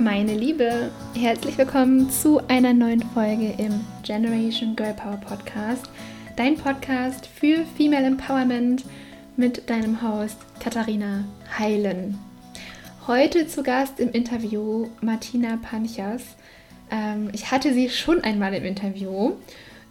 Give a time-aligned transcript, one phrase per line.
[0.00, 5.90] Meine Liebe, herzlich willkommen zu einer neuen Folge im Generation Girl Power Podcast,
[6.36, 8.84] dein Podcast für Female Empowerment
[9.36, 11.24] mit deinem Host Katharina
[11.58, 12.16] Heilen.
[13.08, 16.22] Heute zu Gast im Interview Martina Panchas.
[16.92, 19.32] Ähm, ich hatte sie schon einmal im Interview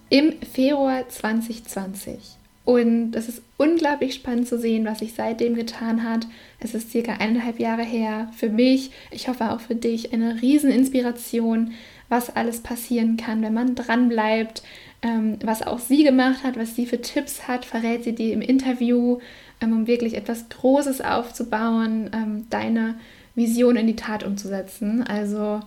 [0.10, 2.38] im Februar 2020.
[2.68, 6.28] Und es ist unglaublich spannend zu sehen, was sich seitdem getan hat.
[6.60, 8.30] Es ist circa eineinhalb Jahre her.
[8.36, 11.72] Für mich, ich hoffe auch für dich, eine Rieseninspiration,
[12.10, 14.64] was alles passieren kann, wenn man dranbleibt.
[15.02, 18.42] Ähm, was auch sie gemacht hat, was sie für Tipps hat, verrät sie dir im
[18.42, 19.20] Interview,
[19.62, 22.96] ähm, um wirklich etwas Großes aufzubauen, ähm, deine
[23.34, 25.04] Vision in die Tat umzusetzen.
[25.04, 25.62] Also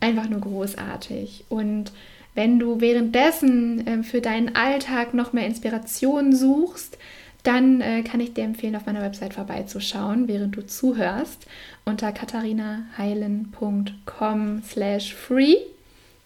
[0.00, 1.44] einfach nur großartig.
[1.50, 1.92] Und
[2.34, 6.98] wenn du währenddessen äh, für deinen Alltag noch mehr Inspiration suchst,
[7.42, 11.46] dann äh, kann ich dir empfehlen, auf meiner Website vorbeizuschauen, während du zuhörst,
[11.84, 15.56] unter katharinaheilen.com slash free,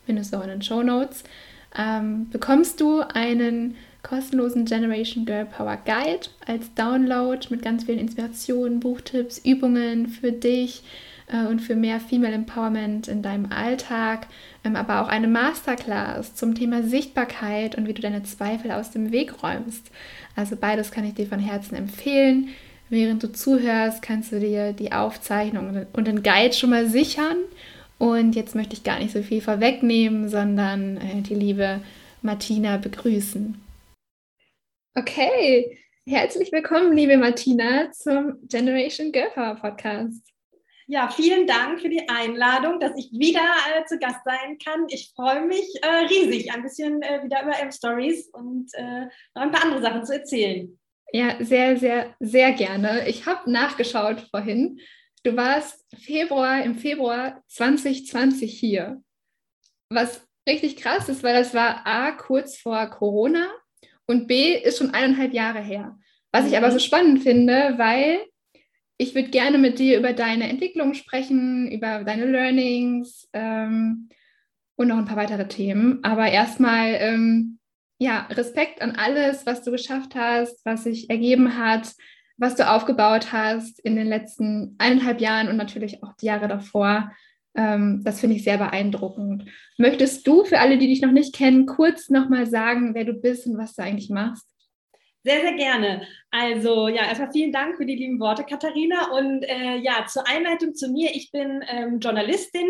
[0.07, 1.25] findest du auch in den Show Notes,
[1.77, 8.81] ähm, bekommst du einen kostenlosen Generation Girl Power Guide als Download mit ganz vielen Inspirationen,
[8.81, 10.83] Buchtipps, Übungen für dich,
[11.27, 14.27] äh, und für mehr Female Empowerment in deinem Alltag,
[14.65, 19.13] ähm, aber auch eine Masterclass zum Thema Sichtbarkeit und wie du deine Zweifel aus dem
[19.13, 19.91] Weg räumst.
[20.37, 22.49] Also beides kann ich dir von Herzen empfehlen.
[22.91, 27.39] Während du zuhörst, kannst du dir die Aufzeichnung und den Guide schon mal sichern.
[27.99, 31.81] Und jetzt möchte ich gar nicht so viel vorwegnehmen, sondern äh, die liebe
[32.23, 33.61] Martina begrüßen.
[34.97, 40.34] Okay, herzlich willkommen, liebe Martina, zum Generation Girl Power Podcast.
[40.87, 44.85] Ja, vielen Dank für die Einladung, dass ich wieder äh, zu Gast sein kann.
[44.89, 49.51] Ich freue mich äh, riesig, ein bisschen äh, wieder über M-Stories und äh, noch ein
[49.51, 50.79] paar andere Sachen zu erzählen.
[51.13, 53.09] Ja, sehr, sehr, sehr gerne.
[53.09, 54.81] Ich habe nachgeschaut vorhin.
[55.23, 59.03] Du warst Februar, im Februar 2020 hier.
[59.89, 63.49] Was richtig krass ist, weil das war A, kurz vor Corona
[64.07, 65.99] und B, ist schon eineinhalb Jahre her.
[66.31, 66.81] Was ich aber so mhm.
[66.81, 68.27] spannend finde, weil
[68.97, 74.09] ich würde gerne mit dir über deine Entwicklung sprechen, über deine Learnings ähm,
[74.77, 75.99] und noch ein paar weitere Themen.
[76.03, 77.59] Aber erstmal, ähm,
[77.99, 81.95] ja, Respekt an alles, was du geschafft hast, was sich ergeben hat,
[82.37, 87.13] was du aufgebaut hast in den letzten eineinhalb Jahren und natürlich auch die Jahre davor.
[87.57, 89.45] Ähm, das finde ich sehr beeindruckend.
[89.79, 93.47] Möchtest du für alle, die dich noch nicht kennen, kurz nochmal sagen, wer du bist
[93.47, 94.54] und was du eigentlich machst?
[95.27, 96.07] Sehr, sehr gerne.
[96.31, 99.11] Also ja, erstmal vielen Dank für die lieben Worte, Katharina.
[99.13, 101.15] Und äh, ja, zur Einleitung zu mir.
[101.15, 102.69] Ich bin ähm, Journalistin,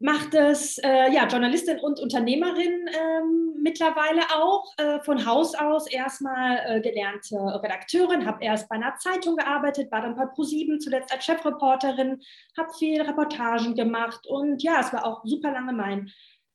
[0.00, 4.64] mache das, äh, ja, Journalistin und Unternehmerin ähm, mittlerweile auch.
[4.78, 10.02] Äh, von Haus aus erstmal äh, gelernte Redakteurin, habe erst bei einer Zeitung gearbeitet, war
[10.02, 12.20] dann bei ProSieben zuletzt als Chefreporterin,
[12.58, 16.10] habe viel Reportagen gemacht und ja, es war auch super lange mein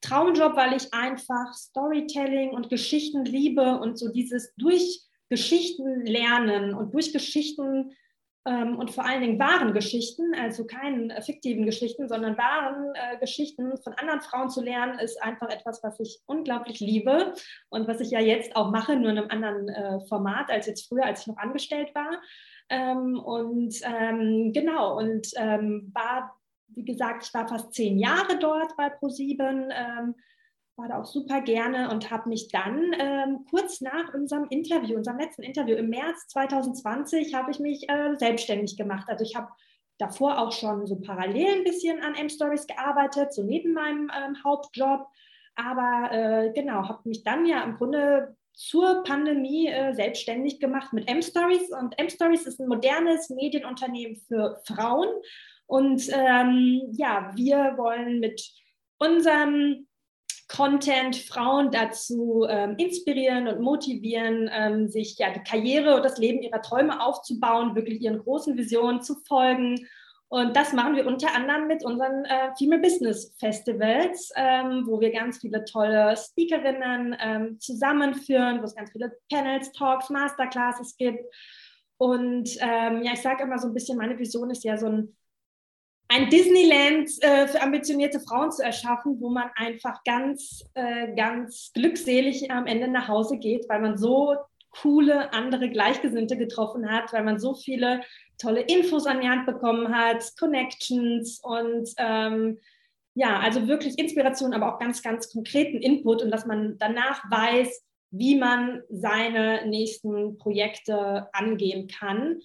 [0.06, 6.94] Traumjob, weil ich einfach Storytelling und Geschichten liebe und so dieses durch Geschichten lernen und
[6.94, 7.92] durch Geschichten
[8.48, 13.18] ähm, und vor allen Dingen wahren Geschichten, also keinen äh, fiktiven Geschichten, sondern wahren äh,
[13.18, 17.34] Geschichten von anderen Frauen zu lernen, ist einfach etwas, was ich unglaublich liebe
[17.70, 20.88] und was ich ja jetzt auch mache, nur in einem anderen äh, Format als jetzt
[20.88, 22.22] früher, als ich noch angestellt war.
[22.70, 28.76] Ähm, und ähm, genau, und ähm, war wie gesagt, ich war fast zehn Jahre dort
[28.78, 30.16] bei ProSieben, ähm,
[30.78, 35.20] war da auch super gerne und habe mich dann ähm, kurz nach unserem Interview, unserem
[35.20, 39.08] letzten Interview im März 2020, habe ich mich äh, selbstständig gemacht.
[39.08, 39.48] Also ich habe
[39.98, 45.08] davor auch schon so parallel ein bisschen an M-Stories gearbeitet, so neben meinem ähm, Hauptjob.
[45.56, 51.10] Aber äh, genau, habe mich dann ja im Grunde zur Pandemie äh, selbstständig gemacht mit
[51.10, 51.72] M-Stories.
[51.72, 55.08] Und M-Stories ist ein modernes Medienunternehmen für Frauen.
[55.68, 58.42] Und ähm, ja, wir wollen mit
[58.98, 59.88] unserem
[60.48, 66.42] Content Frauen dazu ähm, inspirieren und motivieren, ähm, sich ja die Karriere und das Leben
[66.42, 69.88] ihrer Träume aufzubauen, wirklich ihren großen Visionen zu folgen.
[70.28, 75.12] Und das machen wir unter anderem mit unseren äh, Female Business Festivals, ähm, wo wir
[75.12, 81.24] ganz viele tolle Speakerinnen ähm, zusammenführen, wo es ganz viele Panels, Talks, Masterclasses gibt.
[81.98, 85.16] Und ähm, ja, ich sage immer so ein bisschen, meine Vision ist ja so ein
[86.08, 92.52] ein Disneyland äh, für ambitionierte Frauen zu erschaffen, wo man einfach ganz, äh, ganz glückselig
[92.52, 94.36] am Ende nach Hause geht, weil man so
[94.82, 98.02] coole andere Gleichgesinnte getroffen hat, weil man so viele
[98.38, 102.60] tolle Infos an die Hand bekommen hat, Connections und ähm,
[103.14, 107.86] ja, also wirklich Inspiration, aber auch ganz, ganz konkreten Input und dass man danach weiß,
[108.12, 112.40] wie man seine nächsten Projekte angehen kann.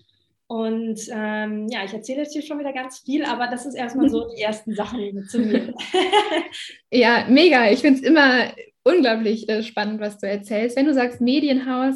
[0.50, 4.08] Und ähm, ja, ich erzähle jetzt hier schon wieder ganz viel, aber das ist erstmal
[4.11, 5.73] so die ersten Sachen zu mir.
[6.91, 7.70] ja, mega.
[7.70, 8.52] Ich finde es immer
[8.82, 10.76] unglaublich äh, spannend, was du erzählst.
[10.76, 11.94] Wenn du sagst Medienhaus,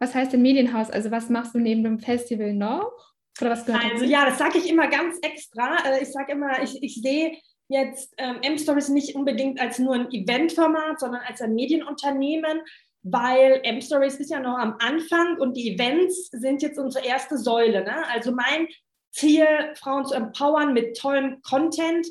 [0.00, 0.88] was heißt denn Medienhaus?
[0.88, 2.90] Also was machst du neben dem Festival noch?
[3.38, 4.10] Oder was gehört Also dazu?
[4.10, 5.76] ja, das sage ich immer ganz extra.
[5.84, 7.36] Äh, ich sage immer, ich, ich sehe
[7.68, 12.62] jetzt ähm, M-Stories nicht unbedingt als nur ein Eventformat, sondern als ein Medienunternehmen,
[13.04, 17.84] weil M-Stories ist ja noch am Anfang und die Events sind jetzt unsere erste Säule.
[17.84, 18.08] Ne?
[18.12, 18.66] Also mein
[19.12, 19.46] Ziel,
[19.76, 22.06] Frauen zu empowern mit tollem Content.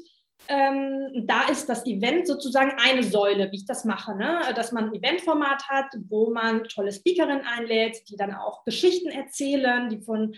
[0.48, 4.42] Ähm, da ist das Event sozusagen eine Säule, wie ich das mache, ne?
[4.56, 9.90] dass man ein Eventformat hat, wo man tolle Speakerinnen einlädt, die dann auch Geschichten erzählen,
[9.90, 10.34] die von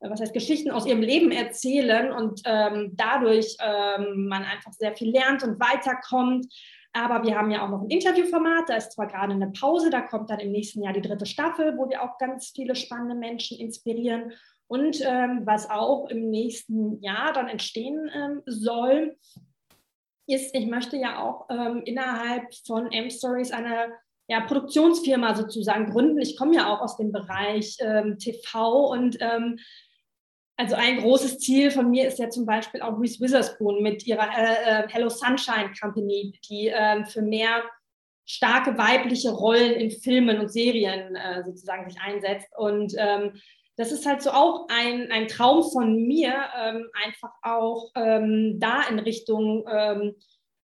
[0.00, 4.94] äh, was heißt Geschichten aus ihrem Leben erzählen und ähm, dadurch ähm, man einfach sehr
[4.94, 6.46] viel lernt und weiterkommt.
[6.96, 10.00] Aber wir haben ja auch noch ein Interviewformat, da ist zwar gerade eine Pause, da
[10.00, 13.58] kommt dann im nächsten Jahr die dritte Staffel, wo wir auch ganz viele spannende Menschen
[13.58, 14.32] inspirieren.
[14.66, 19.18] Und ähm, was auch im nächsten Jahr dann entstehen ähm, soll,
[20.26, 23.92] ist, ich möchte ja auch ähm, innerhalb von M-Stories eine
[24.26, 26.18] ja, Produktionsfirma sozusagen gründen.
[26.18, 29.58] Ich komme ja auch aus dem Bereich ähm, TV und ähm,
[30.56, 34.28] also ein großes Ziel von mir ist ja zum Beispiel auch Reese Witherspoon mit ihrer
[34.36, 37.62] äh, äh, Hello Sunshine Company, die äh, für mehr
[38.24, 42.48] starke weibliche Rollen in Filmen und Serien äh, sozusagen sich einsetzt.
[42.56, 43.40] Und ähm,
[43.76, 48.82] das ist halt so auch ein, ein Traum von mir, ähm, einfach auch ähm, da
[48.88, 50.14] in Richtung ähm,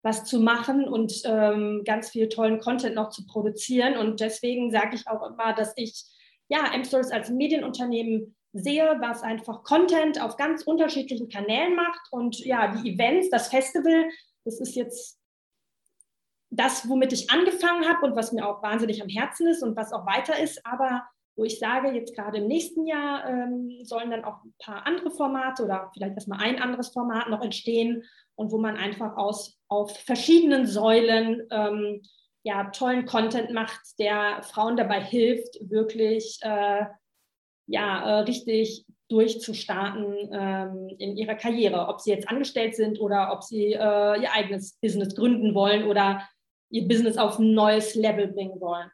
[0.02, 3.96] was zu machen und ähm, ganz viel tollen Content noch zu produzieren.
[3.96, 6.04] Und deswegen sage ich auch immer, dass ich
[6.48, 12.00] ja M-Stories als Medienunternehmen sehe, was einfach Content auf ganz unterschiedlichen Kanälen macht.
[12.10, 14.08] Und ja, die Events, das Festival,
[14.44, 15.18] das ist jetzt
[16.50, 19.92] das, womit ich angefangen habe und was mir auch wahnsinnig am Herzen ist und was
[19.92, 20.64] auch weiter ist.
[20.64, 21.06] Aber
[21.36, 25.10] wo ich sage, jetzt gerade im nächsten Jahr ähm, sollen dann auch ein paar andere
[25.10, 28.04] Formate oder vielleicht erstmal ein anderes Format noch entstehen
[28.36, 32.02] und wo man einfach aus, auf verschiedenen Säulen ähm,
[32.42, 36.86] ja, tollen Content macht, der Frauen dabei hilft, wirklich äh,
[37.66, 43.42] ja, äh, richtig durchzustarten ähm, in ihrer Karriere, ob sie jetzt angestellt sind oder ob
[43.42, 46.28] sie äh, ihr eigenes Business gründen wollen oder
[46.70, 48.90] ihr Business auf ein neues Level bringen wollen.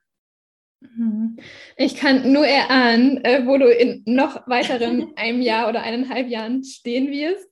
[0.80, 1.36] Mhm.
[1.76, 6.64] Ich kann nur erahnen, äh, wo du in noch weiteren einem Jahr oder eineinhalb Jahren
[6.64, 7.48] stehen wirst.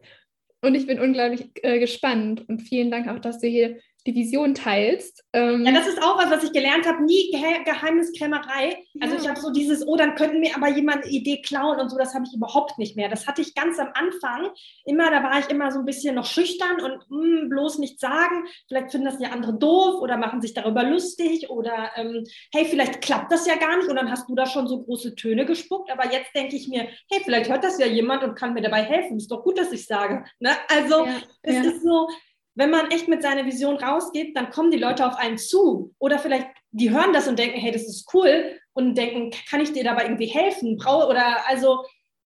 [0.63, 2.47] Und ich bin unglaublich äh, gespannt.
[2.49, 5.25] Und vielen Dank auch, dass du hier die Vision teilst.
[5.33, 7.05] Ähm ja, das ist auch was, was ich gelernt habe.
[7.05, 8.85] Nie Ge Geheimniskrämerei.
[9.01, 9.21] Also ja.
[9.21, 11.99] ich habe so dieses, oh, dann könnten mir aber jemand eine Idee klauen und so,
[11.99, 13.09] das habe ich überhaupt nicht mehr.
[13.09, 14.51] Das hatte ich ganz am Anfang.
[14.85, 18.01] Immer, da war ich immer so ein bisschen noch schüchtern und mh, hm, bloß nichts
[18.01, 18.45] sagen.
[18.69, 23.03] Vielleicht finden das ja andere doof oder machen sich darüber lustig oder ähm, hey, vielleicht
[23.03, 25.91] klappt das ja gar nicht und dann hast du da schon so große Töne gespuckt.
[25.91, 28.83] Aber jetzt denke ich mir, hey, vielleicht hört das ja jemand und kann mir dabei
[28.83, 29.19] helfen.
[29.19, 30.25] Ist doch gut, dass ich sage.
[30.39, 30.51] Ne?
[30.69, 31.63] Also ja, es ja.
[31.63, 32.09] ist so,
[32.55, 35.95] wenn man echt mit seiner Vision rausgeht, dann kommen die Leute auf einen zu.
[35.99, 39.73] Oder vielleicht, die hören das und denken, hey, das ist cool und denken, kann ich
[39.73, 40.77] dir dabei irgendwie helfen?
[40.77, 41.85] Oder also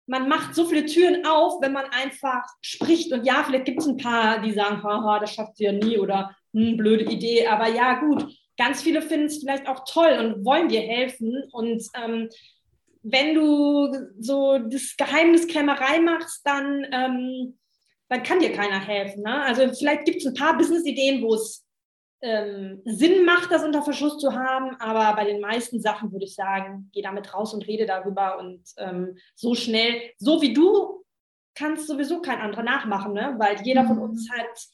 [0.06, 3.12] man macht so viele Türen auf, wenn man einfach spricht.
[3.12, 5.98] Und ja, vielleicht gibt es ein paar, die sagen, haha, das schafft sie ja nie
[5.98, 7.46] oder hm, blöde Idee.
[7.46, 8.26] Aber ja, gut,
[8.56, 11.44] ganz viele finden es vielleicht auch toll und wollen dir helfen.
[11.52, 12.28] Und ähm,
[13.02, 17.58] wenn du so das Geheimniskrämerei machst, dann ähm,
[18.12, 19.22] dann kann dir keiner helfen.
[19.22, 19.42] Ne?
[19.42, 21.64] Also vielleicht gibt es ein paar Business-Ideen, wo es
[22.20, 26.34] ähm, Sinn macht, das unter Verschluss zu haben, aber bei den meisten Sachen würde ich
[26.34, 31.04] sagen, geh damit raus und rede darüber und ähm, so schnell, so wie du,
[31.54, 33.34] kannst sowieso kein anderer nachmachen, ne?
[33.38, 34.02] weil jeder von mhm.
[34.02, 34.68] uns hat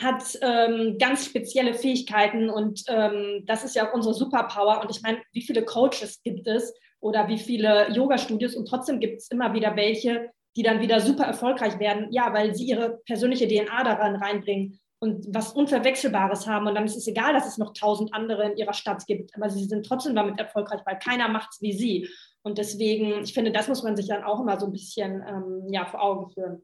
[0.00, 4.80] hat ähm, ganz spezielle Fähigkeiten und ähm, das ist ja auch unsere Superpower.
[4.80, 9.18] Und ich meine, wie viele Coaches gibt es oder wie viele Yoga-Studios und trotzdem gibt
[9.18, 13.48] es immer wieder welche, die dann wieder super erfolgreich werden, ja, weil sie ihre persönliche
[13.48, 16.66] DNA daran reinbringen und was Unverwechselbares haben.
[16.66, 19.50] Und dann ist es egal, dass es noch tausend andere in ihrer Stadt gibt, aber
[19.50, 22.08] sie sind trotzdem damit erfolgreich, weil keiner macht es wie sie.
[22.42, 25.72] Und deswegen, ich finde, das muss man sich dann auch immer so ein bisschen ähm,
[25.72, 26.62] ja, vor Augen führen.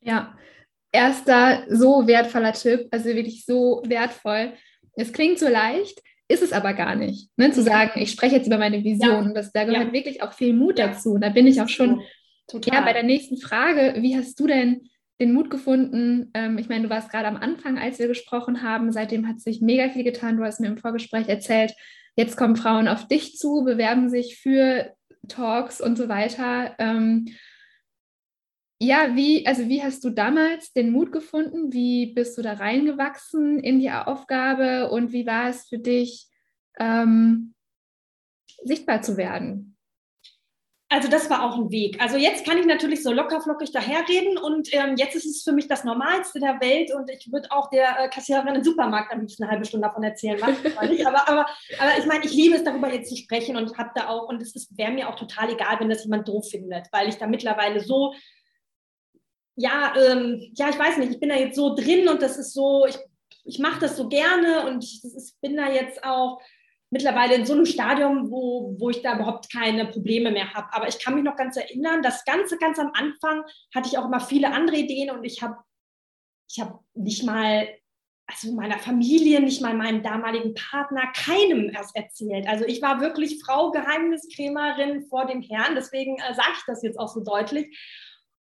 [0.00, 0.34] Ja,
[0.92, 4.52] erster so wertvoller Tipp, also wirklich so wertvoll.
[4.94, 7.30] Es klingt so leicht, ist es aber gar nicht.
[7.36, 7.50] Ne?
[7.50, 9.26] Zu sagen, ich spreche jetzt über meine Vision.
[9.26, 9.32] Ja.
[9.34, 9.92] Das, da gehört ja.
[9.92, 11.18] wirklich auch viel Mut dazu.
[11.18, 12.00] Da bin ich auch schon
[12.46, 12.74] Total.
[12.74, 14.88] Ja, bei der nächsten Frage, wie hast du denn
[15.20, 16.30] den Mut gefunden?
[16.34, 18.92] Ähm, ich meine, du warst gerade am Anfang, als wir gesprochen haben.
[18.92, 20.36] Seitdem hat sich mega viel getan.
[20.36, 21.74] Du hast mir im Vorgespräch erzählt,
[22.16, 24.92] jetzt kommen Frauen auf dich zu, bewerben sich für
[25.28, 26.74] Talks und so weiter.
[26.78, 27.26] Ähm,
[28.80, 31.72] ja, wie, also wie hast du damals den Mut gefunden?
[31.72, 36.28] Wie bist du da reingewachsen in die Aufgabe und wie war es für dich,
[36.78, 37.54] ähm,
[38.64, 39.73] sichtbar zu werden?
[40.94, 42.00] Also das war auch ein Weg.
[42.00, 45.66] Also jetzt kann ich natürlich so lockerflockig daherreden und ähm, jetzt ist es für mich
[45.66, 49.42] das Normalste der Welt und ich würde auch der äh, Kassiererin im Supermarkt am liebsten
[49.42, 50.38] eine halbe Stunde davon erzählen,
[50.88, 51.04] nicht.
[51.04, 51.46] Aber, aber,
[51.80, 54.40] aber ich meine, ich liebe es darüber jetzt zu sprechen und habe da auch, und
[54.40, 57.80] es wäre mir auch total egal, wenn das jemand doof findet, weil ich da mittlerweile
[57.80, 58.14] so,
[59.56, 62.54] ja, ähm, ja, ich weiß nicht, ich bin da jetzt so drin und das ist
[62.54, 62.98] so, ich,
[63.44, 66.40] ich mache das so gerne und ich ist, bin da jetzt auch
[66.94, 70.68] mittlerweile in so einem Stadium, wo, wo ich da überhaupt keine Probleme mehr habe.
[70.72, 73.42] Aber ich kann mich noch ganz erinnern, das Ganze ganz am Anfang
[73.74, 75.56] hatte ich auch immer viele andere Ideen und ich habe
[76.48, 77.66] ich hab nicht mal,
[78.28, 82.46] also meiner Familie, nicht mal meinem damaligen Partner, keinem erst erzählt.
[82.46, 87.00] Also ich war wirklich Frau Geheimniskrämerin vor dem Herrn, deswegen äh, sage ich das jetzt
[87.00, 87.76] auch so deutlich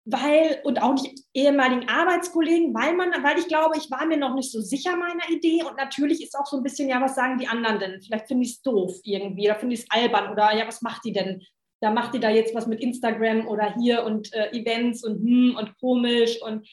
[0.04, 4.34] weil und auch nicht ehemaligen Arbeitskollegen, weil man, weil ich glaube, ich war mir noch
[4.34, 7.38] nicht so sicher meiner Idee und natürlich ist auch so ein bisschen, ja, was sagen
[7.38, 8.00] die anderen denn?
[8.00, 11.04] Vielleicht finde ich es doof irgendwie oder finde ich es albern oder ja, was macht
[11.04, 11.42] die denn?
[11.80, 15.56] Da macht die da jetzt was mit Instagram oder hier und äh, Events und hm
[15.56, 16.66] und komisch und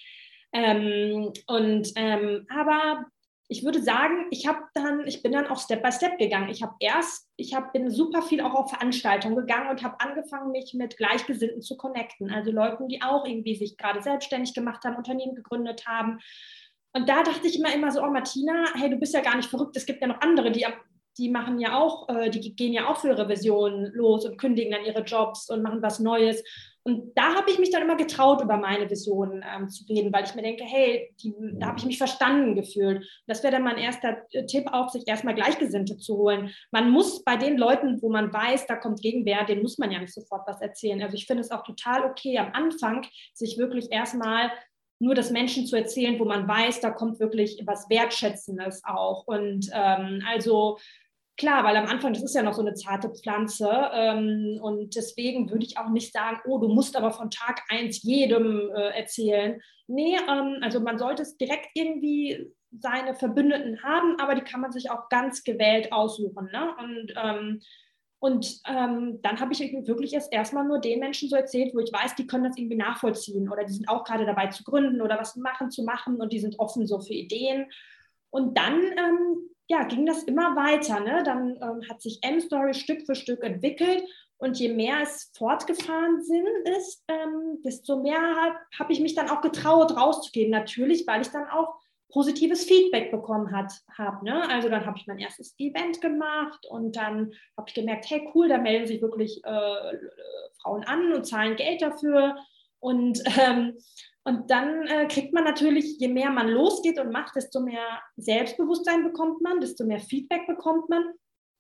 [0.54, 3.06] ähm, und ähm, aber
[3.50, 6.50] ich würde sagen, ich habe dann, ich bin dann auch Step by Step gegangen.
[6.50, 10.52] Ich habe erst, ich habe bin super viel auch auf Veranstaltungen gegangen und habe angefangen,
[10.52, 12.30] mich mit Gleichgesinnten zu connecten.
[12.30, 16.20] Also Leuten, die auch irgendwie sich gerade selbstständig gemacht haben, Unternehmen gegründet haben.
[16.94, 19.50] Und da dachte ich immer immer so, oh Martina, hey, du bist ja gar nicht
[19.50, 19.78] verrückt.
[19.78, 20.66] Es gibt ja noch andere, die
[21.18, 24.72] die machen ja auch, äh, die gehen ja auch für ihre Visionen los und kündigen
[24.72, 26.44] dann ihre Jobs und machen was Neues.
[26.88, 30.24] Und da habe ich mich dann immer getraut, über meine Visionen ähm, zu reden, weil
[30.24, 33.06] ich mir denke, hey, die, da habe ich mich verstanden gefühlt.
[33.28, 36.50] Das wäre dann mein erster äh, Tipp auch, sich erstmal Gleichgesinnte zu holen.
[36.72, 40.00] Man muss bei den Leuten, wo man weiß, da kommt Gegenwehr, denen muss man ja
[40.00, 41.02] nicht sofort was erzählen.
[41.02, 44.50] Also ich finde es auch total okay, am Anfang sich wirklich erstmal
[45.00, 49.28] nur das Menschen zu erzählen, wo man weiß, da kommt wirklich was Wertschätzendes auch.
[49.28, 50.78] Und ähm, also
[51.38, 53.70] Klar, weil am Anfang, das ist ja noch so eine zarte Pflanze.
[53.94, 58.02] Ähm, und deswegen würde ich auch nicht sagen, oh, du musst aber von Tag eins
[58.02, 59.62] jedem äh, erzählen.
[59.86, 64.72] Nee, ähm, also man sollte es direkt irgendwie seine Verbündeten haben, aber die kann man
[64.72, 66.50] sich auch ganz gewählt aussuchen.
[66.52, 66.76] Ne?
[66.80, 67.62] Und, ähm,
[68.18, 71.94] und ähm, dann habe ich wirklich erst erstmal nur den Menschen so erzählt, wo ich
[71.94, 75.20] weiß, die können das irgendwie nachvollziehen oder die sind auch gerade dabei zu gründen oder
[75.20, 77.70] was machen zu machen und die sind offen so für Ideen.
[78.32, 81.00] Und dann ähm, ja, ging das immer weiter.
[81.00, 81.24] Ne?
[81.24, 84.04] Dann ähm, hat sich M-Story Stück für Stück entwickelt
[84.38, 86.48] und je mehr es fortgefahren sind,
[86.78, 90.52] ist, ähm, desto mehr habe hab ich mich dann auch getraut, rauszugehen.
[90.52, 91.76] Natürlich, weil ich dann auch
[92.10, 94.26] positives Feedback bekommen habe.
[94.26, 94.50] Ne?
[94.50, 98.48] Also dann habe ich mein erstes Event gemacht und dann habe ich gemerkt, hey cool,
[98.48, 99.98] da melden sich wirklich äh,
[100.62, 102.38] Frauen an und zahlen Geld dafür.
[102.80, 103.78] Und ähm,
[104.28, 109.06] und dann äh, kriegt man natürlich, je mehr man losgeht und macht, desto mehr Selbstbewusstsein
[109.06, 111.14] bekommt man, desto mehr Feedback bekommt man.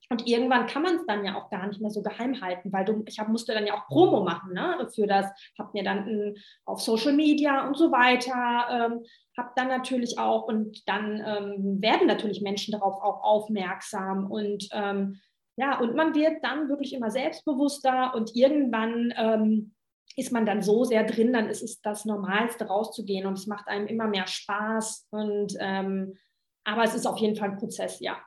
[0.09, 2.83] Und irgendwann kann man es dann ja auch gar nicht mehr so geheim halten, weil
[2.83, 6.07] du, ich hab, musste dann ja auch Promo machen ne, für das, habe mir dann
[6.09, 9.05] m, auf Social Media und so weiter, ähm,
[9.37, 15.21] habe dann natürlich auch, und dann ähm, werden natürlich Menschen darauf auch aufmerksam und ähm,
[15.55, 19.73] ja, und man wird dann wirklich immer selbstbewusster und irgendwann ähm,
[20.17, 23.67] ist man dann so sehr drin, dann ist es das Normalste rauszugehen und es macht
[23.67, 25.07] einem immer mehr Spaß.
[25.11, 26.15] Und ähm,
[26.63, 28.17] aber es ist auf jeden Fall ein Prozess, ja.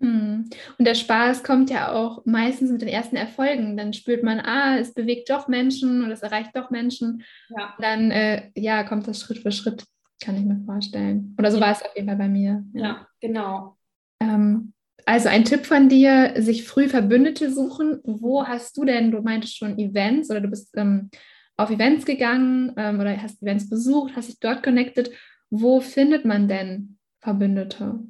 [0.00, 0.50] Hm.
[0.78, 3.76] Und der Spaß kommt ja auch meistens mit den ersten Erfolgen.
[3.76, 7.22] Dann spürt man, ah, es bewegt doch Menschen und es erreicht doch Menschen.
[7.56, 7.74] Ja.
[7.78, 9.84] Dann äh, ja, kommt das Schritt für Schritt,
[10.22, 11.36] kann ich mir vorstellen.
[11.38, 12.64] Oder so war es auf jeden Fall bei mir.
[12.74, 13.78] Ja, ja genau.
[14.20, 14.72] Ähm,
[15.06, 18.00] also ein Tipp von dir, sich früh Verbündete suchen.
[18.04, 21.10] Wo hast du denn, du meintest schon Events oder du bist ähm,
[21.56, 25.10] auf Events gegangen ähm, oder hast Events besucht, hast dich dort connected.
[25.50, 28.00] Wo findet man denn Verbündete?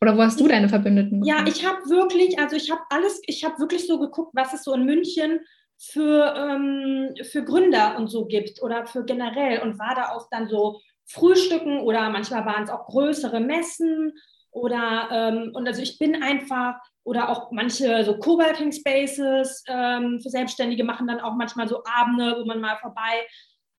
[0.00, 1.24] Oder wo hast du deine Verbündeten?
[1.24, 4.64] Ja, ich habe wirklich, also ich habe alles, ich habe wirklich so geguckt, was es
[4.64, 5.40] so in München
[5.78, 10.48] für, ähm, für Gründer und so gibt oder für generell und war da auch dann
[10.48, 14.12] so Frühstücken oder manchmal waren es auch größere Messen
[14.50, 20.30] oder ähm, und also ich bin einfach, oder auch manche so Coworking Spaces ähm, für
[20.30, 23.26] Selbstständige machen dann auch manchmal so Abende, wo man mal vorbei.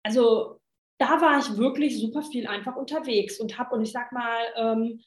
[0.03, 0.59] Also
[0.97, 5.01] da war ich wirklich super viel einfach unterwegs und habe, und ich sag mal, ähm,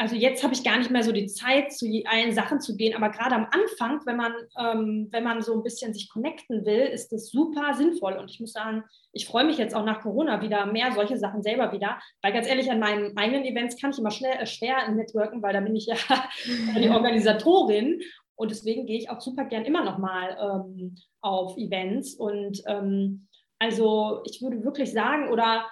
[0.00, 2.96] also jetzt habe ich gar nicht mehr so die Zeit, zu allen Sachen zu gehen,
[2.96, 6.80] aber gerade am Anfang, wenn man, ähm, wenn man so ein bisschen sich connecten will,
[6.86, 8.14] ist das super sinnvoll.
[8.14, 11.42] Und ich muss sagen, ich freue mich jetzt auch nach Corona wieder mehr solche Sachen
[11.42, 14.88] selber wieder, weil ganz ehrlich, an meinen eigenen Events kann ich immer schnell, äh, schwer
[14.90, 15.96] networken, weil da bin ich ja
[16.78, 18.00] die Organisatorin.
[18.36, 22.14] Und deswegen gehe ich auch super gern immer noch mal ähm, auf Events.
[22.14, 23.28] Und ähm,
[23.58, 25.66] also ich würde wirklich sagen, oder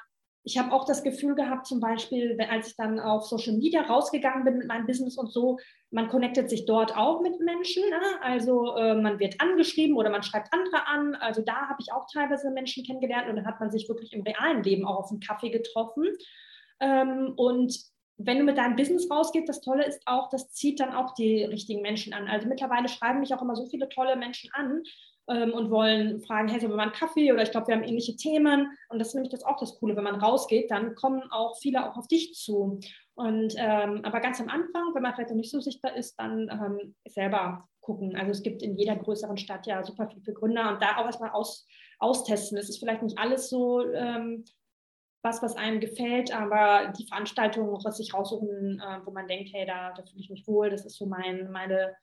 [0.49, 4.45] ich habe auch das Gefühl gehabt, zum Beispiel, als ich dann auf Social Media rausgegangen
[4.45, 5.59] bin mit meinem Business und so,
[5.90, 7.83] man connectet sich dort auch mit Menschen.
[7.90, 8.00] Ne?
[8.23, 11.14] Also äh, man wird angeschrieben oder man schreibt andere an.
[11.17, 14.23] Also da habe ich auch teilweise Menschen kennengelernt und dann hat man sich wirklich im
[14.23, 16.05] realen Leben auch auf einen Kaffee getroffen.
[16.81, 17.78] Ähm, und
[18.17, 21.45] wenn du mit deinem Business rausgehst, das Tolle ist auch, das zieht dann auch die
[21.45, 22.26] richtigen Menschen an.
[22.26, 24.83] Also mittlerweile schreiben mich auch immer so viele tolle Menschen an
[25.28, 27.85] ähm, und wollen fragen, hey, sollen wir mal einen Kaffee oder ich glaube, wir haben
[27.85, 28.68] ähnliche Themen.
[28.88, 31.88] Und das ist nämlich das auch das Coole, wenn man rausgeht, dann kommen auch viele
[31.88, 32.80] auch auf dich zu.
[33.14, 36.49] Und ähm, aber ganz am Anfang, wenn man vielleicht noch nicht so sichtbar ist, dann
[36.50, 38.16] ähm, selber gucken.
[38.16, 41.30] Also es gibt in jeder größeren Stadt ja super viele Gründer und da auch erstmal
[41.30, 41.66] aus,
[41.99, 42.58] austesten.
[42.58, 44.44] Es ist vielleicht nicht alles so ähm,
[45.23, 49.92] was, was einem gefällt, aber die Veranstaltungen sich raussuchen, äh, wo man denkt, hey, da,
[49.92, 51.97] da fühle ich mich wohl, das ist so mein, meine,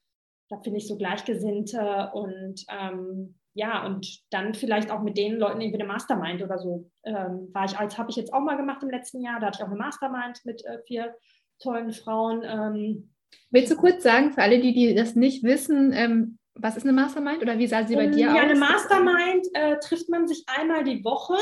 [0.49, 5.61] da finde ich so Gleichgesinnte und ähm, ja, und dann vielleicht auch mit den Leuten
[5.61, 6.89] irgendwie eine Mastermind oder so.
[7.03, 9.39] Ähm, war ich als habe ich jetzt auch mal gemacht im letzten Jahr.
[9.39, 11.15] Da hatte ich auch eine Mastermind mit äh, vier
[11.59, 12.43] tollen Frauen.
[12.43, 13.13] Ähm,
[13.51, 16.93] Willst du kurz sagen, für alle, die, die das nicht wissen, ähm, was ist eine
[16.93, 18.37] Mastermind oder wie sah sie bei dir ja, aus?
[18.37, 21.35] Ja, eine Mastermind äh, trifft man sich einmal die Woche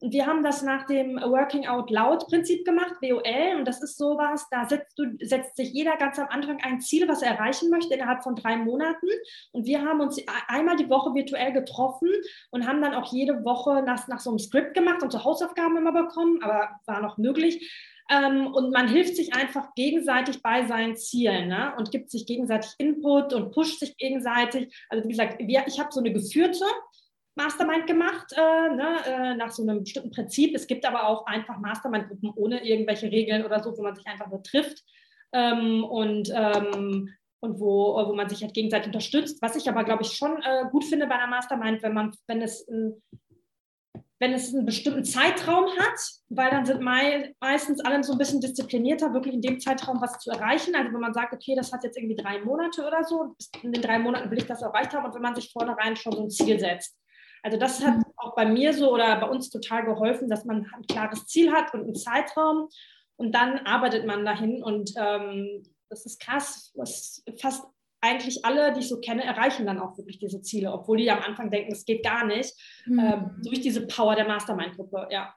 [0.00, 3.58] wir haben das nach dem Working Out Loud Prinzip gemacht, WOL.
[3.58, 7.06] Und das ist sowas, da setzt, du, setzt sich jeder ganz am Anfang ein Ziel,
[7.06, 9.06] was er erreichen möchte innerhalb von drei Monaten.
[9.52, 12.08] Und wir haben uns einmal die Woche virtuell getroffen
[12.50, 15.76] und haben dann auch jede Woche nach, nach so einem Skript gemacht und so Hausaufgaben
[15.76, 17.70] immer bekommen, aber war noch möglich.
[18.10, 21.74] Ähm, und man hilft sich einfach gegenseitig bei seinen Zielen ne?
[21.78, 24.74] und gibt sich gegenseitig Input und pusht sich gegenseitig.
[24.88, 26.64] Also wie gesagt, wir, ich habe so eine geführte
[27.42, 30.54] Mastermind gemacht, äh, ne, äh, nach so einem bestimmten Prinzip.
[30.54, 34.28] Es gibt aber auch einfach Mastermind-Gruppen ohne irgendwelche Regeln oder so, wo man sich einfach
[34.28, 34.84] nur trifft
[35.32, 37.08] ähm, und, ähm,
[37.40, 39.40] und wo, wo man sich halt gegenseitig unterstützt.
[39.40, 42.42] Was ich aber, glaube ich, schon äh, gut finde bei einer Mastermind, wenn man, wenn
[42.42, 42.66] es
[44.22, 48.42] wenn es einen bestimmten Zeitraum hat, weil dann sind mei meistens alle so ein bisschen
[48.42, 50.74] disziplinierter, wirklich in dem Zeitraum was zu erreichen.
[50.74, 53.80] Also wenn man sagt, okay, das hat jetzt irgendwie drei Monate oder so, in den
[53.80, 56.30] drei Monaten will ich das erreicht haben und wenn man sich vornherein schon so ein
[56.30, 56.99] Ziel setzt.
[57.42, 60.86] Also das hat auch bei mir so oder bei uns total geholfen, dass man ein
[60.86, 62.68] klares Ziel hat und einen Zeitraum
[63.16, 67.64] und dann arbeitet man dahin und ähm, das ist krass, was fast
[68.00, 71.20] eigentlich alle, die ich so kenne, erreichen dann auch wirklich diese Ziele, obwohl die am
[71.20, 72.54] Anfang denken, es geht gar nicht,
[72.86, 72.98] mhm.
[72.98, 75.34] ähm, durch diese Power der Mastermind-Gruppe, ja.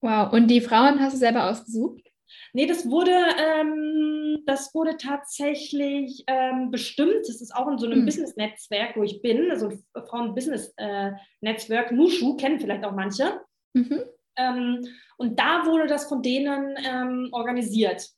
[0.00, 2.11] Wow, und die Frauen hast du selber ausgesucht?
[2.52, 7.28] Nee, das wurde, ähm, das wurde tatsächlich ähm, bestimmt.
[7.28, 8.06] Das ist auch in so einem mhm.
[8.06, 13.40] Business-Netzwerk, wo ich bin, also ein Frauen-Business-Netzwerk, Nushu, kennen vielleicht auch manche.
[13.74, 14.02] Mhm.
[14.36, 18.08] Ähm, und da wurde das von denen ähm, organisiert.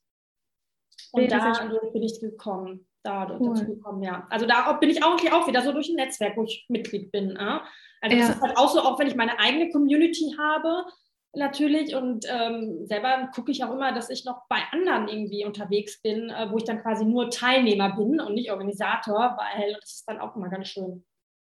[1.13, 2.87] Und da bin ich gekommen.
[3.05, 3.51] Da cool.
[3.51, 4.27] dazu gekommen, ja.
[4.31, 7.37] Also da bin ich auch, auch wieder so durch ein Netzwerk, wo ich Mitglied bin.
[7.37, 7.61] Äh?
[8.01, 8.27] Also ja.
[8.27, 10.87] das ist halt auch so, auch wenn ich meine eigene Community habe,
[11.37, 16.01] natürlich und ähm, selber gucke ich auch immer, dass ich noch bei anderen irgendwie unterwegs
[16.03, 20.05] bin, äh, wo ich dann quasi nur Teilnehmer bin und nicht Organisator, weil das ist
[20.09, 21.05] dann auch immer ganz schön.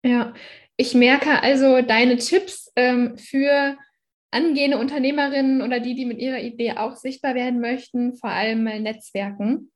[0.04, 0.32] Ja,
[0.76, 3.76] ich merke also deine Tipps ähm, für
[4.30, 8.80] angehende Unternehmerinnen oder die, die mit ihrer Idee auch sichtbar werden möchten, vor allem mal
[8.80, 9.72] Netzwerken.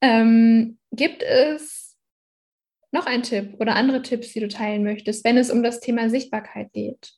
[0.00, 1.96] Ähm, gibt es
[2.92, 6.10] noch einen Tipp oder andere Tipps, die du teilen möchtest, wenn es um das Thema
[6.10, 7.14] Sichtbarkeit geht?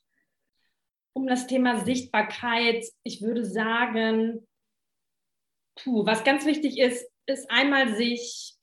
[1.17, 4.47] Um das Thema Sichtbarkeit, ich würde sagen,
[5.75, 8.53] puh, was ganz wichtig ist, ist einmal sich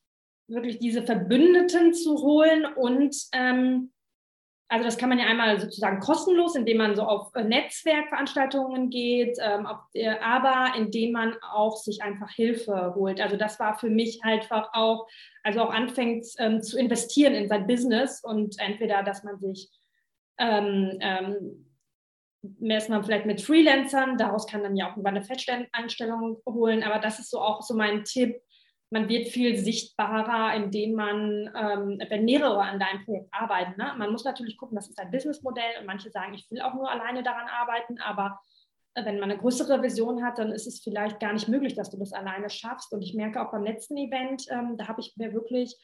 [0.47, 3.91] wirklich diese Verbündeten zu holen und ähm,
[4.69, 9.37] also das kann man ja einmal sozusagen kostenlos, indem man so auf äh, Netzwerkveranstaltungen geht,
[9.41, 13.21] ähm, auf, äh, aber indem man auch sich einfach Hilfe holt.
[13.21, 15.09] Also das war für mich einfach auch,
[15.43, 19.71] also auch anfängt ähm, zu investieren in sein Business und entweder, dass man sich
[20.39, 20.99] ähm,
[22.45, 26.83] ähm messt man vielleicht mit Freelancern, daraus kann dann ja auch irgendwann eine Festeinstellung holen,
[26.83, 28.41] aber das ist so auch so mein Tipp.
[28.91, 33.75] Man wird viel sichtbarer, indem man, ähm, wenn mehrere an deinem Projekt arbeiten.
[33.77, 33.93] Ne?
[33.99, 36.91] Man muss natürlich gucken, das ist ein Businessmodell und manche sagen, ich will auch nur
[36.91, 38.39] alleine daran arbeiten, aber
[38.95, 41.91] äh, wenn man eine größere Vision hat, dann ist es vielleicht gar nicht möglich, dass
[41.91, 42.93] du das alleine schaffst.
[42.93, 45.77] Und ich merke auch beim letzten Event, ähm, da habe ich mir wirklich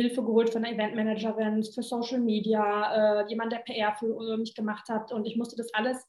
[0.00, 4.88] Hilfe geholt von einer Eventmanagerin für Social Media, äh, jemand, der PR für mich gemacht
[4.88, 5.12] hat.
[5.12, 6.06] Und ich musste das alles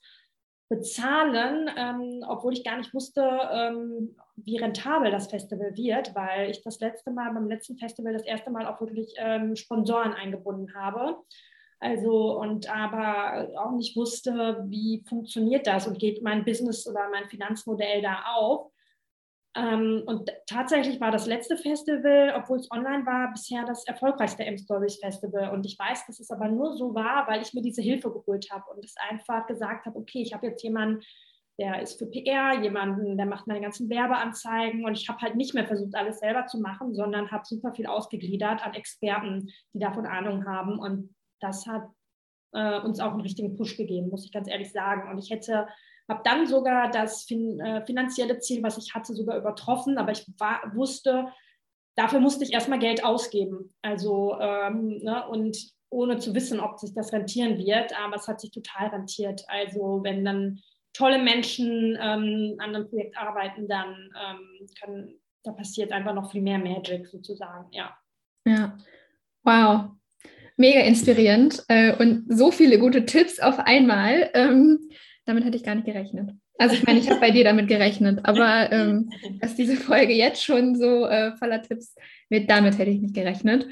[0.70, 3.22] bezahlen, ähm, obwohl ich gar nicht wusste,
[3.52, 8.26] ähm, wie rentabel das Festival wird, weil ich das letzte Mal beim letzten Festival das
[8.26, 11.18] erste Mal auch wirklich ähm, Sponsoren eingebunden habe.
[11.80, 17.28] Also und aber auch nicht wusste, wie funktioniert das und geht mein Business oder mein
[17.30, 18.72] Finanzmodell da auf.
[19.56, 24.98] Ähm, und tatsächlich war das letzte Festival, obwohl es online war, bisher das erfolgreichste M-Stories
[24.98, 25.52] Festival.
[25.54, 28.48] Und ich weiß, dass es aber nur so war, weil ich mir diese Hilfe geholt
[28.52, 31.02] habe und es einfach gesagt habe, okay, ich habe jetzt jemanden,
[31.60, 35.54] der ist für PR, jemanden, der macht meine ganzen Werbeanzeigen und ich habe halt nicht
[35.54, 40.06] mehr versucht, alles selber zu machen, sondern habe super viel ausgegliedert an Experten, die davon
[40.06, 41.84] Ahnung haben und das hat
[42.54, 45.10] äh, uns auch einen richtigen Push gegeben, muss ich ganz ehrlich sagen.
[45.10, 45.68] Und ich hätte,
[46.10, 50.26] habe dann sogar das fin äh, finanzielle Ziel, was ich hatte, sogar übertroffen, aber ich
[50.38, 51.28] war, wusste,
[51.96, 53.74] dafür musste ich erstmal Geld ausgeben.
[53.82, 55.58] Also ähm, ne, und
[55.90, 59.44] ohne zu wissen, ob sich das rentieren wird, aber es hat sich total rentiert.
[59.48, 60.60] Also wenn dann
[60.94, 66.42] tolle Menschen ähm, an einem Projekt arbeiten, dann ähm, kann, da passiert einfach noch viel
[66.42, 67.96] mehr Magic sozusagen, ja.
[68.46, 68.78] Ja,
[69.44, 69.92] wow,
[70.58, 74.30] mega inspirierend äh, und so viele gute Tipps auf einmal.
[74.34, 74.90] Ähm,
[75.30, 76.32] damit hätte ich gar nicht gerechnet.
[76.58, 80.44] Also ich meine, ich habe bei dir damit gerechnet, aber ähm, dass diese Folge jetzt
[80.44, 81.96] schon so äh, voller Tipps
[82.30, 83.68] wird, damit hätte ich nicht gerechnet.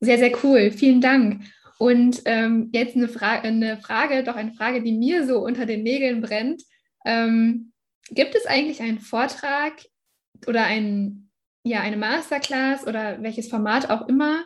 [0.00, 0.70] Sehr, sehr cool.
[0.70, 1.44] Vielen Dank.
[1.78, 5.82] Und ähm, jetzt eine, Fra eine Frage, doch eine Frage, die mir so unter den
[5.82, 6.62] Nägeln brennt.
[7.04, 7.72] Ähm,
[8.10, 9.74] gibt es eigentlich einen Vortrag
[10.46, 11.30] oder ein,
[11.62, 14.44] ja, eine Masterclass oder welches Format auch immer,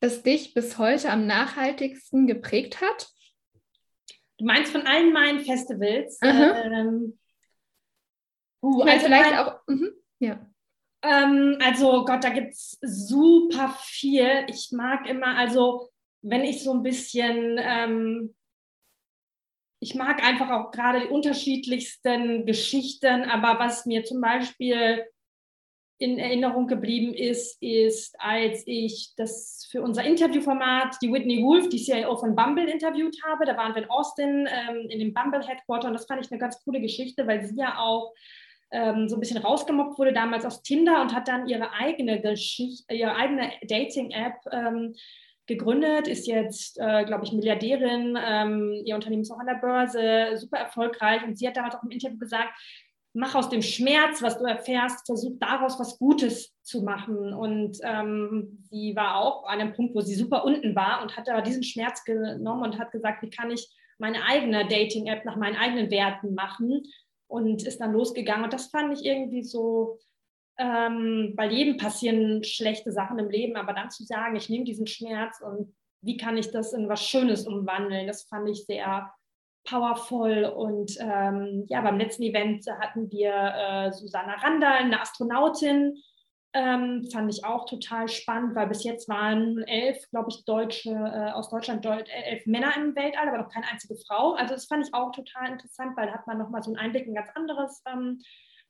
[0.00, 3.08] das dich bis heute am nachhaltigsten geprägt hat?
[4.42, 6.18] Du meinst von allen meinen Festivals?
[6.20, 7.16] Ähm,
[8.60, 9.60] uh, also vielleicht auch.
[9.68, 10.50] Mh, ja.
[11.02, 14.44] Ähm, also Gott, da gibt es super viel.
[14.48, 15.90] Ich mag immer, also
[16.22, 18.34] wenn ich so ein bisschen, ähm,
[19.78, 25.04] ich mag einfach auch gerade die unterschiedlichsten Geschichten, aber was mir zum Beispiel
[26.02, 31.78] in Erinnerung geblieben ist, ist, als ich das für unser Interviewformat die Whitney Wolf, die
[31.78, 33.44] CIO von Bumble, interviewt habe.
[33.44, 36.40] Da waren wir in Austin ähm, in dem Bumble Headquarter und das fand ich eine
[36.40, 38.12] ganz coole Geschichte, weil sie ja auch
[38.72, 42.92] ähm, so ein bisschen rausgemobbt wurde damals aus Tinder und hat dann ihre eigene Geschichte,
[42.92, 44.94] ihre eigene Dating-App ähm,
[45.46, 48.16] gegründet, ist jetzt, äh, glaube ich, Milliardärin.
[48.20, 51.22] Ähm, ihr Unternehmen ist auch an der Börse, super erfolgreich.
[51.24, 52.50] Und sie hat damals auch im Interview gesagt,
[53.14, 57.34] mach aus dem Schmerz, was du erfährst, versuch daraus was Gutes zu machen.
[57.34, 61.28] Und ähm, sie war auch an einem Punkt, wo sie super unten war und hat
[61.28, 65.56] aber diesen Schmerz genommen und hat gesagt, wie kann ich meine eigene Dating-App nach meinen
[65.56, 66.82] eigenen Werten machen
[67.28, 68.44] und ist dann losgegangen.
[68.44, 69.98] Und das fand ich irgendwie so,
[70.58, 74.86] ähm, bei jedem passieren schlechte Sachen im Leben, aber dann zu sagen, ich nehme diesen
[74.86, 79.12] Schmerz und wie kann ich das in was Schönes umwandeln, das fand ich sehr
[79.64, 80.44] powerful.
[80.44, 85.96] Und ähm, ja, beim letzten Event hatten wir äh, Susanna Randall, eine Astronautin,
[86.54, 91.30] ähm, fand ich auch total spannend, weil bis jetzt waren elf, glaube ich, Deutsche äh,
[91.32, 94.34] aus Deutschland, Deut elf Männer im Weltall, aber noch keine einzige Frau.
[94.34, 97.06] Also das fand ich auch total interessant, weil da hat man nochmal so einen Einblick
[97.06, 98.20] in ein ganz anderes ähm,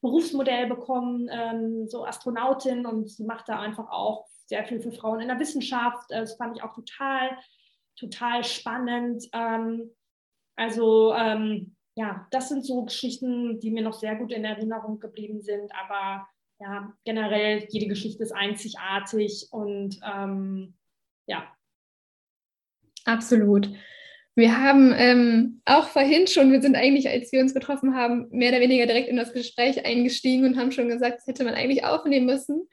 [0.00, 5.20] Berufsmodell bekommen, ähm, so Astronautin und sie macht da einfach auch sehr viel für Frauen
[5.20, 6.11] in der Wissenschaft.
[6.11, 7.37] Äh, das fand ich auch total,
[7.98, 9.28] total spannend.
[9.33, 9.90] Ähm,
[10.56, 15.42] also ähm, ja, das sind so Geschichten, die mir noch sehr gut in Erinnerung geblieben
[15.42, 16.26] sind, aber
[16.60, 20.74] ja, generell jede Geschichte ist einzigartig und ähm,
[21.26, 21.46] ja.
[23.04, 23.68] Absolut.
[24.34, 28.50] Wir haben ähm, auch vorhin schon, wir sind eigentlich, als wir uns getroffen haben, mehr
[28.50, 31.84] oder weniger direkt in das Gespräch eingestiegen und haben schon gesagt, das hätte man eigentlich
[31.84, 32.66] aufnehmen müssen.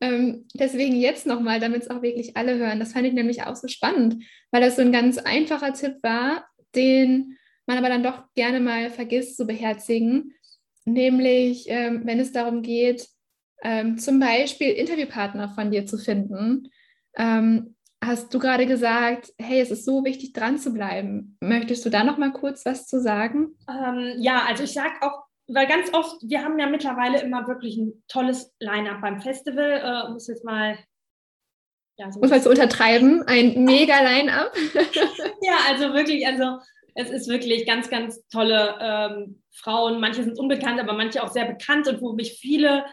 [0.00, 2.80] Ähm, deswegen jetzt nochmal, damit es auch wirklich alle hören.
[2.80, 6.46] Das fand ich nämlich auch so spannend, weil das so ein ganz einfacher Tipp war,
[6.74, 10.34] den man aber dann doch gerne mal vergisst zu beherzigen.
[10.84, 13.06] Nämlich, ähm, wenn es darum geht,
[13.62, 16.68] ähm, zum Beispiel Interviewpartner von dir zu finden.
[17.16, 21.36] Ähm, hast du gerade gesagt, hey, es ist so wichtig, dran zu bleiben.
[21.40, 23.56] Möchtest du da noch mal kurz was zu sagen?
[23.68, 27.76] Ähm, ja, also ich sage auch, weil ganz oft, wir haben ja mittlerweile immer wirklich
[27.76, 30.06] ein tolles Line-up beim Festival.
[30.08, 30.78] Äh, muss jetzt mal
[32.02, 34.52] ja, so muss man zu untertreiben, ein mega Line-up.
[35.42, 36.58] ja, also wirklich, also
[36.94, 40.00] es ist wirklich ganz, ganz tolle ähm, Frauen.
[40.00, 42.84] Manche sind unbekannt, aber manche auch sehr bekannt und wo mich viele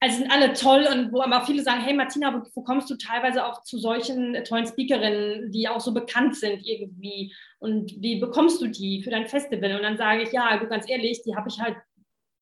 [0.00, 2.96] also sind alle toll und wo aber viele sagen, hey Martina, wo, wo, kommst du
[2.96, 8.62] teilweise auch zu solchen tollen Speakerinnen, die auch so bekannt sind irgendwie und wie bekommst
[8.62, 9.74] du die für dein Festival?
[9.74, 11.76] Und dann sage ich, ja, du ganz ehrlich, die habe ich halt,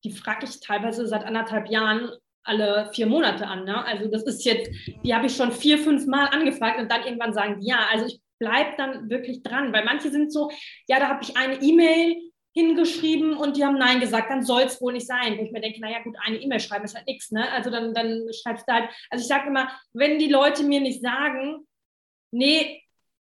[0.03, 2.11] die frage ich teilweise seit anderthalb Jahren
[2.47, 3.65] alle vier Monate an.
[3.65, 3.85] Ne?
[3.85, 4.69] Also das ist jetzt,
[5.03, 8.05] die habe ich schon vier, fünf Mal angefragt und dann irgendwann sagen die, ja, also
[8.05, 10.49] ich bleibe dann wirklich dran, weil manche sind so,
[10.87, 12.15] ja, da habe ich eine E-Mail
[12.53, 15.37] hingeschrieben und die haben Nein gesagt, dann soll es wohl nicht sein.
[15.37, 17.51] Wo ich mir denke, naja gut, eine E-Mail schreiben ist halt nichts, ne?
[17.51, 21.01] Also dann, dann schreibst du halt, also ich sage immer, wenn die Leute mir nicht
[21.01, 21.67] sagen,
[22.31, 22.81] nee,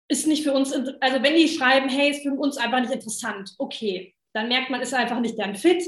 [0.07, 3.51] ist nicht für uns, also wenn die schreiben, hey, ist für uns einfach nicht interessant,
[3.57, 5.83] okay, dann merkt man, ist einfach nicht deren Fit.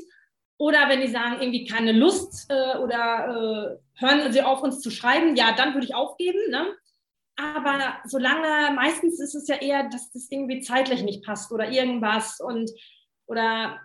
[0.57, 4.89] Oder wenn die sagen, irgendwie keine Lust äh, oder äh, hören sie auf, uns zu
[4.89, 6.39] schreiben, ja, dann würde ich aufgeben.
[6.49, 6.65] Ne?
[7.35, 12.39] Aber solange, meistens ist es ja eher, dass das irgendwie zeitlich nicht passt oder irgendwas.
[12.39, 12.71] Und
[13.27, 13.79] oder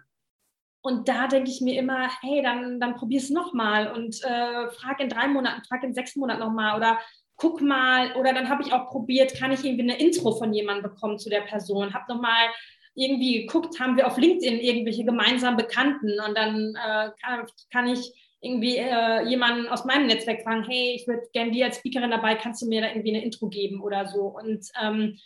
[0.83, 5.01] Und da denke ich mir immer, hey, dann, dann probier es nochmal und äh, frag
[5.01, 6.99] in drei Monaten, frag in sechs Monaten nochmal oder
[7.37, 8.15] guck mal.
[8.17, 11.29] Oder dann habe ich auch probiert, kann ich irgendwie eine Intro von jemandem bekommen zu
[11.29, 11.93] der Person.
[11.93, 12.49] Habe nochmal
[12.95, 18.13] irgendwie geguckt, haben wir auf LinkedIn irgendwelche gemeinsamen Bekannten und dann äh, kann, kann, ich
[18.41, 22.35] irgendwie äh, jemanden aus meinem Netzwerk fragen, hey, ich würde gerne dir als Speakerin dabei,
[22.35, 24.23] kannst du mir da irgendwie eine Intro geben oder so.
[24.23, 25.17] Und ähm,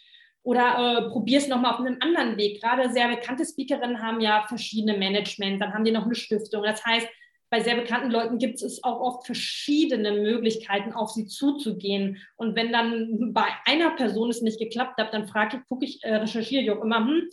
[0.43, 2.61] oder äh, probier es nochmal auf einem anderen Weg.
[2.61, 6.63] Gerade sehr bekannte Speakerinnen haben ja verschiedene Management, dann haben die noch eine Stiftung.
[6.63, 7.09] Das heißt,
[7.51, 12.19] bei sehr bekannten Leuten gibt es auch oft verschiedene Möglichkeiten, auf sie zuzugehen.
[12.37, 16.03] Und wenn dann bei einer Person es nicht geklappt hat, dann frage ich, gucke ich,
[16.03, 17.29] äh, recherchiere ich auch immer, hm,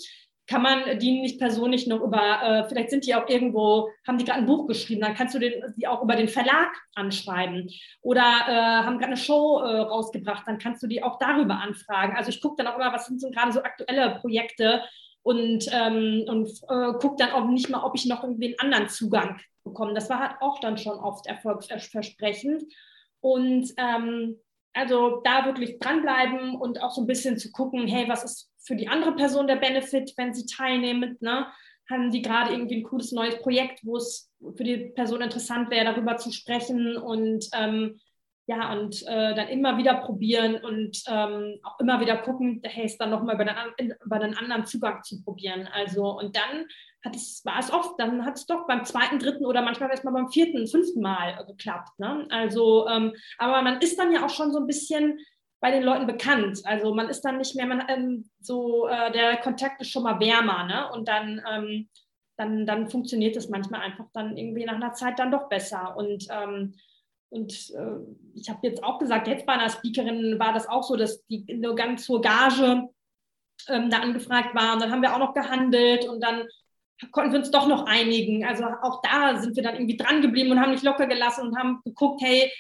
[0.52, 4.26] kann man die nicht persönlich noch über, äh, vielleicht sind die auch irgendwo, haben die
[4.26, 7.70] gerade ein Buch geschrieben, dann kannst du den, die auch über den Verlag anschreiben.
[8.02, 12.18] Oder äh, haben gerade eine Show äh, rausgebracht, dann kannst du die auch darüber anfragen.
[12.18, 14.82] Also ich gucke dann auch immer, was sind so gerade so aktuelle Projekte
[15.24, 18.90] und, ähm, und äh, gucke dann auch nicht mal, ob ich noch irgendwie einen anderen
[18.90, 19.94] Zugang bekomme.
[19.94, 22.64] Das war halt auch dann schon oft erfolgsversprechend.
[23.20, 24.38] Und ähm,
[24.74, 28.76] also da wirklich dranbleiben und auch so ein bisschen zu gucken, hey, was ist für
[28.76, 31.22] die andere Person der Benefit, wenn sie teilnimmt?
[31.22, 31.48] Ne?
[31.90, 35.86] Haben die gerade irgendwie ein cooles neues Projekt, wo es für die Person interessant wäre,
[35.86, 38.00] darüber zu sprechen und ähm,
[38.48, 42.98] ja, und äh, dann immer wieder probieren und ähm, auch immer wieder gucken, hey, es
[42.98, 43.46] dann nochmal über,
[44.04, 45.70] über einen anderen Zugang zu probieren.
[45.72, 46.66] Also, und dann
[47.04, 50.04] hat es, war es oft, dann hat es doch beim zweiten, dritten oder manchmal erst
[50.04, 51.98] mal beim vierten, fünften Mal geklappt.
[52.00, 52.28] Ne?
[52.30, 55.20] Also, ähm, aber man ist dann ja auch schon so ein bisschen
[55.62, 56.62] bei den Leuten bekannt.
[56.66, 60.20] Also man ist dann nicht mehr, man ähm, so, äh, der Kontakt ist schon mal
[60.20, 60.92] wärmer, ne?
[60.92, 61.88] Und dann, ähm,
[62.36, 65.96] dann, dann funktioniert es manchmal einfach dann irgendwie nach einer Zeit dann doch besser.
[65.96, 66.74] Und ähm,
[67.32, 70.98] und äh, ich habe jetzt auch gesagt, jetzt bei einer Speakerin war das auch so,
[70.98, 72.90] dass die eine ganz hohe Gage
[73.70, 74.74] ähm, da angefragt war.
[74.74, 76.46] Und dann haben wir auch noch gehandelt und dann
[77.12, 78.44] konnten wir uns doch noch einigen.
[78.46, 81.58] Also auch da sind wir dann irgendwie dran geblieben und haben nicht locker gelassen und
[81.58, 82.52] haben geguckt, hey,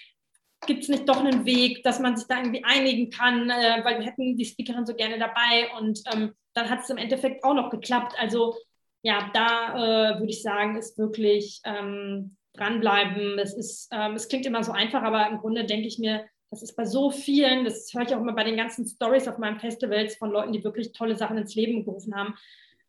[0.66, 4.00] gibt es nicht doch einen Weg, dass man sich da irgendwie einigen kann, äh, weil
[4.00, 7.54] wir hätten die Speakerin so gerne dabei und ähm, dann hat es im Endeffekt auch
[7.54, 8.14] noch geklappt.
[8.18, 8.56] Also
[9.02, 13.40] ja, da äh, würde ich sagen, ist wirklich ähm, dranbleiben.
[13.40, 16.64] Es, ist, ähm, es klingt immer so einfach, aber im Grunde denke ich mir, das
[16.64, 19.60] ist bei so vielen, das höre ich auch immer bei den ganzen Stories auf meinen
[19.60, 22.36] Festivals von Leuten, die wirklich tolle Sachen ins Leben gerufen haben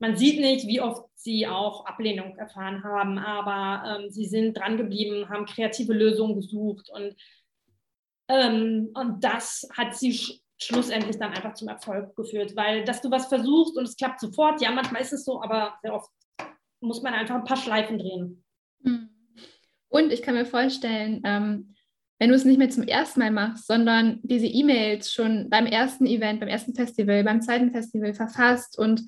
[0.03, 4.77] man sieht nicht, wie oft sie auch Ablehnung erfahren haben, aber ähm, sie sind dran
[4.77, 7.15] geblieben, haben kreative Lösungen gesucht und,
[8.27, 13.11] ähm, und das hat sie sch schlussendlich dann einfach zum Erfolg geführt, weil dass du
[13.11, 16.11] was versuchst und es klappt sofort, ja, manchmal ist es so, aber sehr oft
[16.81, 18.42] muss man einfach ein paar Schleifen drehen.
[19.93, 21.75] Und ich kann mir vorstellen, ähm,
[22.19, 26.07] wenn du es nicht mehr zum ersten Mal machst, sondern diese E-Mails schon beim ersten
[26.07, 29.03] Event, beim ersten Festival, beim zweiten Festival verfasst und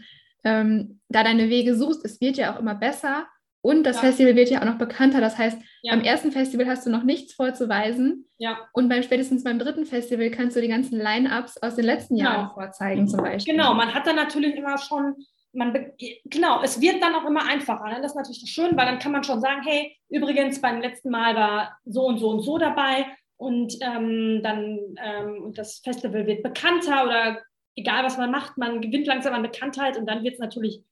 [0.44, 3.26] ähm, da deine Wege suchst, es wird ja auch immer besser
[3.62, 4.02] und das ja.
[4.02, 5.22] Festival wird ja auch noch bekannter.
[5.22, 5.94] Das heißt, ja.
[5.94, 8.28] beim ersten Festival hast du noch nichts vorzuweisen.
[8.36, 8.58] Ja.
[8.74, 12.30] Und beim spätestens beim dritten Festival kannst du die ganzen Line-Ups aus den letzten genau.
[12.30, 13.54] Jahren vorzeigen, zum Beispiel.
[13.54, 15.14] Genau, man hat dann natürlich immer schon,
[15.54, 15.92] man
[16.24, 17.84] genau, es wird dann auch immer einfacher.
[17.88, 18.00] Ne?
[18.02, 21.34] Das ist natürlich schön, weil dann kann man schon sagen, hey, übrigens, beim letzten Mal
[21.34, 23.06] war so und so und so dabei.
[23.36, 27.42] Und ähm, dann ähm, und das Festival wird bekannter oder
[27.76, 30.82] egal was man macht, man gewinnt langsam an Bekanntheit und dann wird es natürlich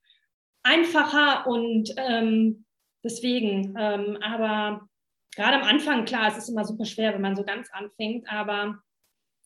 [0.63, 2.65] einfacher und ähm,
[3.05, 4.89] deswegen, ähm, aber
[5.35, 8.79] gerade am Anfang, klar, es ist immer super schwer, wenn man so ganz anfängt, aber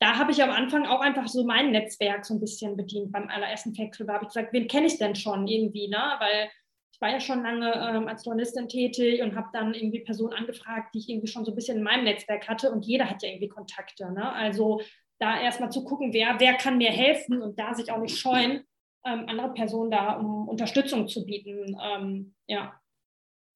[0.07, 3.11] da habe ich am Anfang auch einfach so mein Netzwerk so ein bisschen bedient.
[3.11, 5.99] Beim allerersten Festival habe ich gesagt, wen kenne ich denn schon irgendwie, ne?
[6.21, 6.49] Weil
[6.93, 10.95] ich war ja schon lange ähm, als Journalistin tätig und habe dann irgendwie Personen angefragt,
[10.95, 13.31] die ich irgendwie schon so ein bisschen in meinem Netzwerk hatte und jeder hat ja
[13.31, 14.13] irgendwie Kontakte.
[14.13, 14.33] Ne?
[14.33, 14.81] Also
[15.19, 18.63] da erstmal zu gucken, wer, wer kann mir helfen und da sich auch nicht scheuen,
[19.05, 21.77] ähm, andere Personen da um Unterstützung zu bieten.
[21.83, 22.81] Ähm, ja.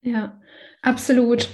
[0.03, 0.41] Ja,
[0.83, 1.49] absolut.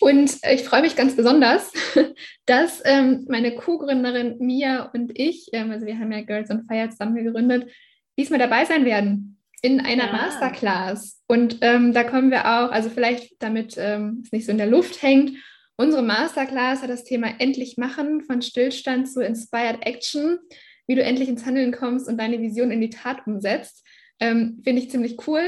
[0.00, 1.72] Und ich freue mich ganz besonders,
[2.46, 6.88] dass ähm, meine Co-Gründerin Mia und ich, ähm, also wir haben ja Girls on Fire
[6.90, 7.70] zusammen gegründet,
[8.18, 10.12] diesmal dabei sein werden in einer ja.
[10.12, 11.22] Masterclass.
[11.26, 14.68] Und ähm, da kommen wir auch, also vielleicht damit ähm, es nicht so in der
[14.68, 15.36] Luft hängt,
[15.80, 20.40] Unsere Masterclass hat das Thema Endlich machen, von Stillstand zu Inspired Action,
[20.88, 23.86] wie du endlich ins Handeln kommst und deine Vision in die Tat umsetzt.
[24.18, 25.42] Ähm, Finde ich ziemlich cool.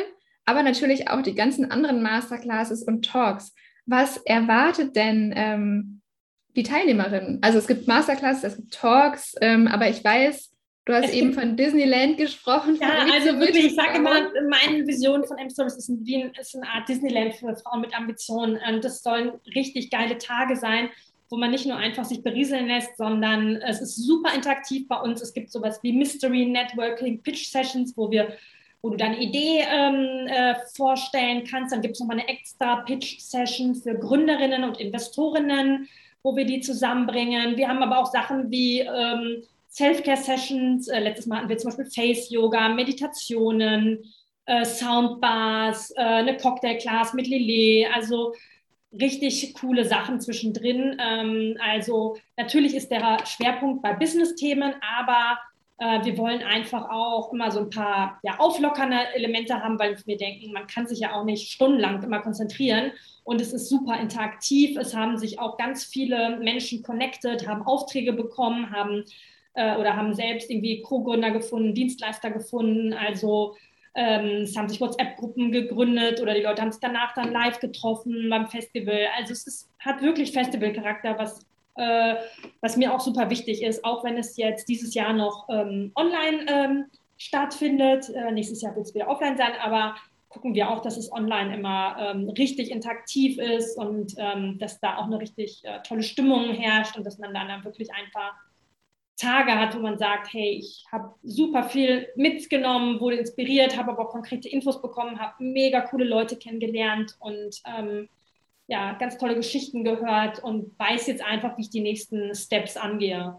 [0.45, 3.57] Aber natürlich auch die ganzen anderen Masterclasses und Talks.
[3.91, 6.01] Was erwartet denn ähm,
[6.55, 7.39] die Teilnehmerinnen?
[7.43, 10.51] Also es gibt Masterclasses, es gibt Talks, ähm, aber ich weiß,
[10.87, 12.77] Du hast es eben von Disneyland gesprochen.
[12.81, 16.89] Ja, also wirklich, ich sage immer, meine Vision von M-Service ist, ein, ist eine Art
[16.89, 18.59] Disneyland für Frauen mit Ambitionen.
[18.67, 20.89] Und das sollen richtig geile Tage sein,
[21.29, 25.21] wo man nicht nur einfach sich berieseln lässt, sondern es ist super interaktiv bei uns.
[25.23, 28.33] Es gibt sowas wie Mystery Networking, Pitch Sessions, wo wir
[28.83, 31.73] wo du deine Idee ähm, äh, vorstellen kannst.
[31.73, 35.89] Dann gibt es nochmal eine extra Pitch-Session für Gründerinnen und Investorinnen,
[36.23, 37.57] wo wir die zusammenbringen.
[37.57, 40.89] Wir haben aber auch Sachen wie ähm, Self-Care-Sessions.
[40.89, 44.05] Äh, letztes Mal hatten wir zum Beispiel Face-Yoga, Meditationen,
[44.47, 47.87] äh, Soundbars, äh, eine Cocktail-Class mit Lillet.
[47.95, 48.35] Also
[48.99, 50.97] richtig coole Sachen zwischendrin.
[51.01, 55.39] Ähm, also natürlich ist der Schwerpunkt bei Business-Themen, aber
[55.81, 60.19] äh, wir wollen einfach auch immer so ein paar ja, auflockernde Elemente haben, weil wir
[60.19, 62.93] denken, man kann sich ja auch nicht stundenlang immer konzentrieren.
[63.25, 64.77] Und es ist super interaktiv.
[64.77, 69.05] Es haben sich auch ganz viele Menschen connected, haben Aufträge bekommen, haben
[69.55, 72.93] äh, oder haben selbst irgendwie Co-Gründer gefunden, Dienstleister gefunden.
[72.93, 73.57] Also
[73.95, 78.29] ähm, es haben sich WhatsApp-Gruppen gegründet oder die Leute haben sich danach dann live getroffen
[78.29, 79.07] beim Festival.
[79.17, 81.41] Also es ist, hat wirklich Festivalcharakter, was,
[81.77, 82.17] äh,
[82.61, 86.47] was mir auch super wichtig ist, auch wenn es jetzt dieses Jahr noch ähm, online
[86.49, 86.85] ähm,
[87.17, 88.09] stattfindet.
[88.11, 89.95] Äh, nächstes Jahr wird es wieder offline sein, aber
[90.29, 94.97] gucken wir auch, dass es online immer ähm, richtig interaktiv ist und ähm, dass da
[94.97, 98.35] auch eine richtig äh, tolle Stimmung herrscht und dass man dann, dann wirklich einfach
[99.21, 104.07] Tage hat, wo man sagt, hey, ich habe super viel mitgenommen, wurde inspiriert, habe aber
[104.07, 108.09] auch konkrete Infos bekommen, habe mega coole Leute kennengelernt und ähm,
[108.71, 113.37] ja, ganz tolle Geschichten gehört und weiß jetzt einfach, wie ich die nächsten Steps angehe.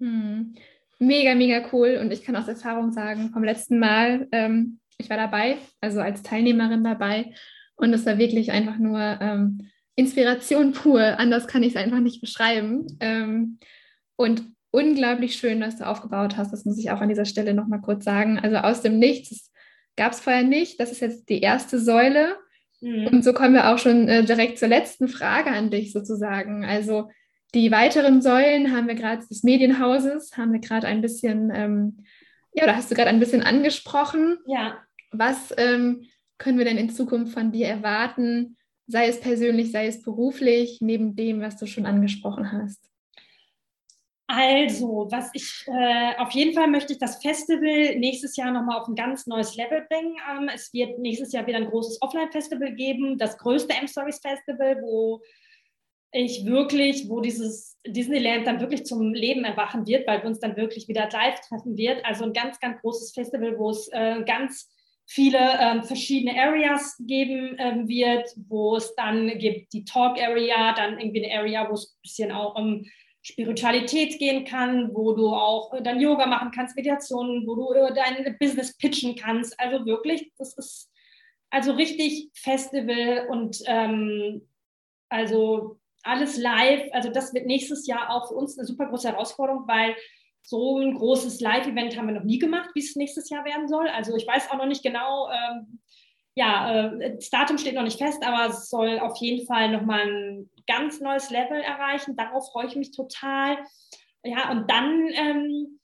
[0.00, 0.54] Hm.
[0.98, 1.98] Mega, mega cool.
[2.00, 6.24] Und ich kann aus Erfahrung sagen, vom letzten Mal, ähm, ich war dabei, also als
[6.24, 7.32] Teilnehmerin dabei.
[7.76, 11.00] Und es war wirklich einfach nur ähm, Inspiration pur.
[11.00, 12.98] Anders kann ich es einfach nicht beschreiben.
[12.98, 13.60] Ähm,
[14.16, 14.42] und
[14.72, 16.52] unglaublich schön, was du aufgebaut hast.
[16.52, 18.40] Das muss ich auch an dieser Stelle nochmal kurz sagen.
[18.40, 19.52] Also aus dem Nichts
[19.94, 20.80] gab es vorher nicht.
[20.80, 22.36] Das ist jetzt die erste Säule.
[22.80, 23.08] Mhm.
[23.08, 26.64] Und so kommen wir auch schon äh, direkt zur letzten Frage an dich sozusagen.
[26.64, 27.10] Also
[27.54, 32.04] die weiteren Säulen haben wir gerade des Medienhauses, haben wir gerade ein bisschen, ähm,
[32.52, 34.38] ja, da hast du gerade ein bisschen angesprochen.
[34.46, 34.78] Ja.
[35.12, 36.04] Was ähm,
[36.36, 41.16] können wir denn in Zukunft von dir erwarten, sei es persönlich, sei es beruflich, neben
[41.16, 42.88] dem, was du schon angesprochen hast?
[44.30, 48.86] Also, was ich äh, auf jeden Fall möchte ich das Festival nächstes Jahr nochmal auf
[48.86, 50.16] ein ganz neues Level bringen.
[50.30, 55.22] Ähm, es wird nächstes Jahr wieder ein großes Offline-Festival geben, das größte M-Stories Festival, wo
[56.12, 60.56] ich wirklich, wo dieses Disneyland dann wirklich zum Leben erwachen wird, weil wir uns dann
[60.56, 62.04] wirklich wieder live treffen wird.
[62.04, 64.70] Also ein ganz, ganz großes Festival, wo es äh, ganz
[65.06, 70.98] viele ähm, verschiedene Areas geben ähm, wird, wo es dann gibt die Talk Area, dann
[70.98, 72.84] irgendwie eine Area, wo es ein bisschen auch um
[73.22, 77.94] Spiritualität gehen kann, wo du auch äh, dann Yoga machen kannst, Meditation, wo du äh,
[77.94, 79.58] dein Business pitchen kannst.
[79.58, 80.90] Also wirklich, das ist
[81.50, 84.46] also richtig Festival und ähm,
[85.08, 86.88] also alles live.
[86.92, 89.96] Also das wird nächstes Jahr auch für uns eine super große Herausforderung, weil
[90.42, 93.88] so ein großes Live-Event haben wir noch nie gemacht, wie es nächstes Jahr werden soll.
[93.88, 95.80] Also ich weiß auch noch nicht genau, ähm,
[96.34, 100.08] ja, äh, das Datum steht noch nicht fest, aber es soll auf jeden Fall nochmal
[100.08, 102.14] ein ganz neues Level erreichen.
[102.14, 103.58] Darauf freue ich mich total.
[104.22, 105.80] Ja, und dann ähm,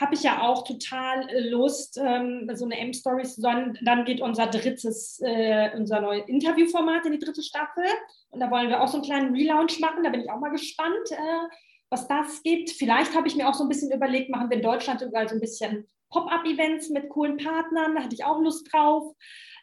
[0.00, 5.70] habe ich ja auch total Lust, ähm, so eine M-Stories, dann geht unser drittes, äh,
[5.74, 7.84] unser neues Interviewformat in die dritte Staffel.
[8.30, 10.04] Und da wollen wir auch so einen kleinen Relaunch machen.
[10.04, 11.48] Da bin ich auch mal gespannt, äh,
[11.88, 12.70] was das gibt.
[12.70, 15.34] Vielleicht habe ich mir auch so ein bisschen überlegt, machen wir in Deutschland überall so
[15.34, 17.94] ein bisschen Pop-up-Events mit coolen Partnern.
[17.94, 19.14] Da hatte ich auch Lust drauf.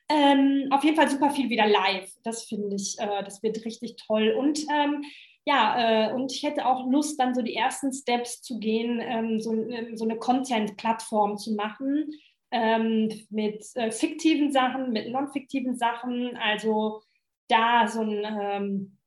[0.09, 2.11] Ähm, auf jeden Fall super viel wieder live.
[2.23, 4.35] Das finde ich, äh, das wird richtig toll.
[4.37, 5.03] Und ähm,
[5.45, 9.39] ja, äh, und ich hätte auch Lust, dann so die ersten Steps zu gehen, ähm,
[9.39, 12.11] so, ähm, so, eine Content-Plattform zu machen
[12.51, 16.37] ähm, mit äh, fiktiven Sachen, mit non-fiktiven Sachen.
[16.37, 17.01] Also
[17.49, 18.97] da so ein ähm,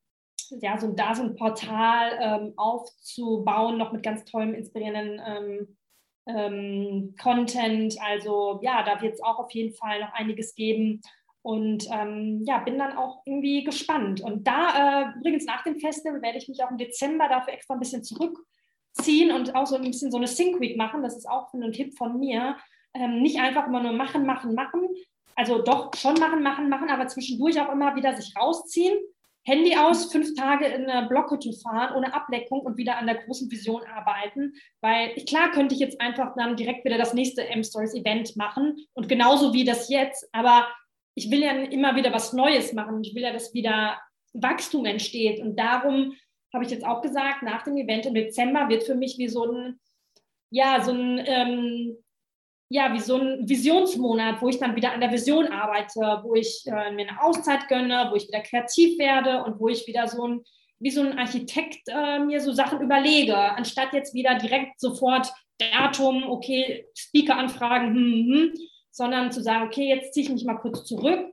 [0.61, 5.77] ja, so, da so ein Portal ähm, aufzubauen, noch mit ganz tollem, inspirierenden ähm,
[6.27, 7.97] ähm, Content.
[8.03, 11.01] Also ja, da wird es auch auf jeden Fall noch einiges geben.
[11.43, 14.21] Und ähm, ja, bin dann auch irgendwie gespannt.
[14.21, 17.75] Und da, äh, übrigens nach dem Festival, werde ich mich auch im Dezember dafür extra
[17.75, 21.03] ein bisschen zurückziehen und auch so ein bisschen so eine Sync Week machen.
[21.03, 22.57] Das ist auch ein Tipp von mir.
[22.95, 24.89] Ähm, nicht einfach immer nur machen, machen, machen.
[25.37, 28.99] Also doch schon machen, machen, machen, aber zwischendurch auch immer wieder sich rausziehen
[29.47, 33.49] Handy aus, fünf Tage in eine Blockhütte fahren, ohne Ableckung und wieder an der großen
[33.51, 34.55] Vision arbeiten.
[34.81, 39.09] Weil ich, klar könnte ich jetzt einfach dann direkt wieder das nächste M-Stories-Event machen und
[39.09, 40.67] genauso wie das jetzt, aber
[41.15, 43.03] ich will ja immer wieder was Neues machen.
[43.03, 43.99] Ich will ja, dass wieder
[44.35, 45.41] Wachstum entsteht.
[45.41, 46.15] Und darum
[46.53, 49.45] habe ich jetzt auch gesagt, nach dem Event im Dezember wird für mich wie so
[49.51, 49.81] ein,
[50.51, 51.97] ja, so ein ähm,
[52.69, 56.65] ja, wie so ein Visionsmonat, wo ich dann wieder an der Vision arbeite, wo ich
[56.67, 60.27] äh, mir eine Auszeit gönne, wo ich wieder kreativ werde und wo ich wieder so
[60.27, 60.45] ein,
[60.81, 66.25] wie so ein Architekt äh, mir so Sachen überlege, anstatt jetzt wieder direkt sofort Datum,
[66.25, 68.53] okay, Speaker anfragen, hm, hm, hm,
[68.91, 71.33] sondern zu sagen, okay, jetzt ziehe ich mich mal kurz zurück,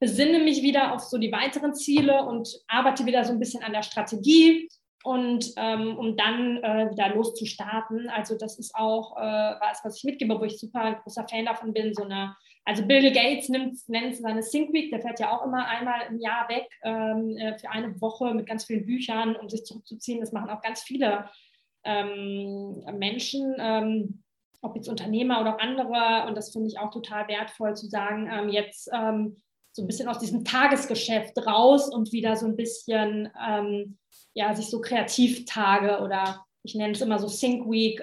[0.00, 3.72] besinne mich wieder auf so die weiteren Ziele und arbeite wieder so ein bisschen an
[3.72, 4.68] der Strategie
[5.04, 8.08] und ähm, um dann äh, wieder loszustarten.
[8.08, 11.72] Also das ist auch äh, was, was ich mitgebe, wo ich super großer Fan davon
[11.72, 15.44] bin, so eine also Bill Gates nimmt, nennt seine Think Week, der fährt ja auch
[15.44, 19.48] immer einmal im Jahr weg ähm, äh, für eine Woche mit ganz vielen Büchern, um
[19.48, 20.20] sich zurückzuziehen.
[20.20, 21.28] Das machen auch ganz viele
[21.82, 24.22] ähm, Menschen, ähm,
[24.60, 26.26] ob jetzt Unternehmer oder auch andere.
[26.28, 29.42] Und das finde ich auch total wertvoll zu sagen, ähm, jetzt ähm,
[29.72, 33.28] so ein bisschen aus diesem Tagesgeschäft raus und wieder so ein bisschen,
[34.34, 38.00] ja, sich so Kreativtage oder ich nenne es immer so Think Week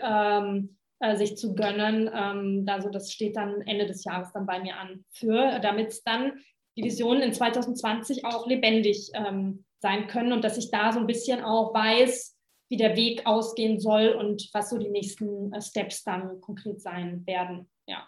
[0.99, 2.09] äh, sich zu gönnen.
[2.13, 6.33] Ähm, also das steht dann Ende des Jahres dann bei mir an für, damit dann
[6.75, 11.07] die Visionen in 2020 auch lebendig ähm, sein können und dass ich da so ein
[11.07, 12.37] bisschen auch weiß,
[12.69, 17.25] wie der Weg ausgehen soll und was so die nächsten äh, Steps dann konkret sein
[17.25, 17.69] werden.
[17.87, 18.07] Ja.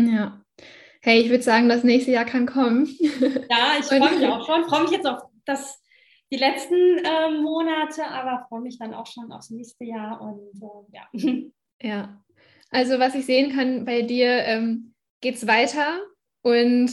[0.00, 0.40] Ja.
[1.02, 2.88] Hey, ich würde sagen, das nächste Jahr kann kommen.
[3.50, 4.64] Ja, ich freue mich auch schon.
[4.64, 5.80] Freue mich jetzt auf das,
[6.30, 10.96] die letzten äh, Monate, aber freue mich dann auch schon aufs nächste Jahr und äh,
[10.96, 11.08] ja.
[11.80, 12.24] Ja,
[12.70, 16.00] also was ich sehen kann bei dir, ähm, geht es weiter
[16.42, 16.90] und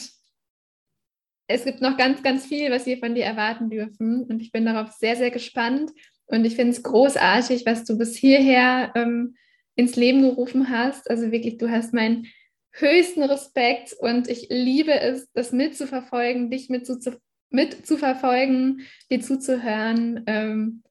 [1.47, 4.23] es gibt noch ganz, ganz viel, was wir von dir erwarten dürfen.
[4.23, 5.91] Und ich bin darauf sehr, sehr gespannt.
[6.27, 9.35] Und ich finde es großartig, was du bis hierher ähm,
[9.75, 11.09] ins Leben gerufen hast.
[11.09, 12.27] Also wirklich, du hast meinen
[12.71, 16.69] höchsten Respekt und ich liebe es, das mitzuverfolgen, dich
[17.49, 20.23] mitzuverfolgen, dir zuzuhören.
[20.27, 20.83] Ähm,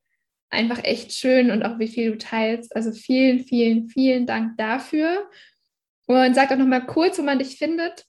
[0.51, 2.75] einfach echt schön und auch wie viel du teilst.
[2.75, 5.29] Also vielen, vielen, vielen Dank dafür.
[6.07, 8.05] Und sag doch nochmal kurz, wo man dich findet.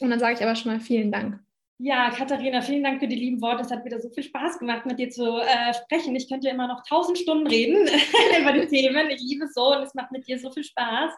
[0.00, 1.40] Und dann sage ich aber schon mal vielen Dank.
[1.78, 3.60] Ja, Katharina, vielen Dank für die lieben Worte.
[3.60, 6.16] Es hat wieder so viel Spaß gemacht, mit dir zu äh, sprechen.
[6.16, 7.86] Ich könnte ja immer noch tausend Stunden reden
[8.40, 9.10] über die Themen.
[9.10, 11.12] Ich liebe es so und es macht mit dir so viel Spaß.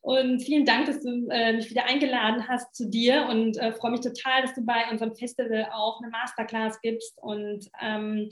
[0.00, 3.92] Und vielen Dank, dass du äh, mich wieder eingeladen hast zu dir und äh, freue
[3.92, 7.16] mich total, dass du bei unserem Festival auch eine Masterclass gibst.
[7.22, 8.30] Und ähm,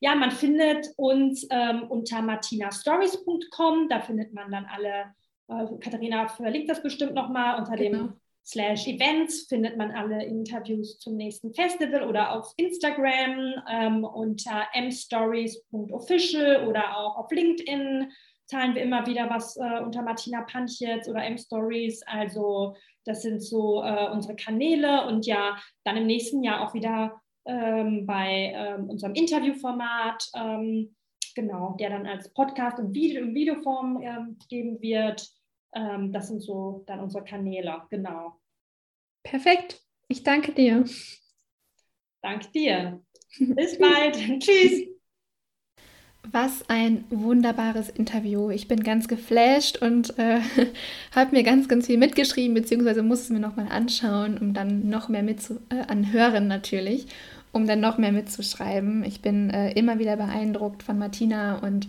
[0.00, 3.88] ja, man findet uns ähm, unter martinastories.com.
[3.88, 5.14] Da findet man dann alle,
[5.46, 7.98] äh, Katharina verlinkt das bestimmt nochmal unter genau.
[7.98, 14.66] dem slash Events findet man alle Interviews zum nächsten Festival oder auf Instagram ähm, unter
[14.74, 18.10] mstories.official oder auch auf LinkedIn
[18.50, 22.02] teilen wir immer wieder was äh, unter Martina Panchitz oder mstories.
[22.06, 22.74] Also
[23.04, 28.06] das sind so äh, unsere Kanäle und ja, dann im nächsten Jahr auch wieder ähm,
[28.06, 30.94] bei ähm, unserem Interviewformat, ähm,
[31.34, 35.26] genau, der dann als Podcast und Video, in Videoform ähm, geben wird.
[35.74, 38.40] Ähm, das sind so dann unsere Kanäle, genau.
[39.22, 39.80] Perfekt.
[40.08, 40.84] Ich danke dir.
[42.22, 43.00] Danke dir.
[43.38, 44.16] Bis bald.
[44.40, 44.88] Tschüss.
[46.32, 48.50] Was ein wunderbares Interview.
[48.50, 50.40] Ich bin ganz geflasht und äh,
[51.14, 55.08] habe mir ganz, ganz viel mitgeschrieben, beziehungsweise muss es mir nochmal anschauen, um dann noch
[55.08, 55.38] mehr mit
[55.70, 57.06] äh, anhören natürlich,
[57.52, 59.02] um dann noch mehr mitzuschreiben.
[59.04, 61.88] Ich bin äh, immer wieder beeindruckt von Martina und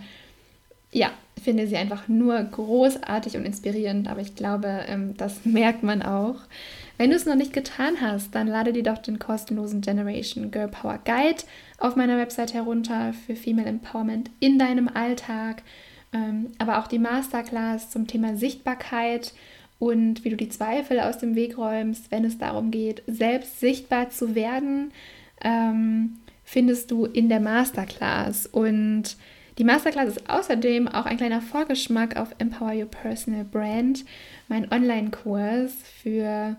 [0.91, 1.11] ja,
[1.41, 6.35] finde sie einfach nur großartig und inspirierend, aber ich glaube, ähm, das merkt man auch.
[6.97, 10.67] Wenn du es noch nicht getan hast, dann lade dir doch den kostenlosen Generation Girl
[10.67, 11.43] Power Guide
[11.79, 15.63] auf meiner Website herunter für Female Empowerment in deinem Alltag,
[16.13, 19.33] ähm, aber auch die Masterclass zum Thema Sichtbarkeit
[19.79, 24.11] und wie du die Zweifel aus dem Weg räumst, wenn es darum geht, selbst sichtbar
[24.11, 24.91] zu werden,
[25.43, 28.45] ähm, findest du in der Masterclass.
[28.45, 29.15] Und
[29.57, 34.05] die Masterclass ist außerdem auch ein kleiner Vorgeschmack auf Empower Your Personal Brand,
[34.47, 36.55] mein Online-Kurs für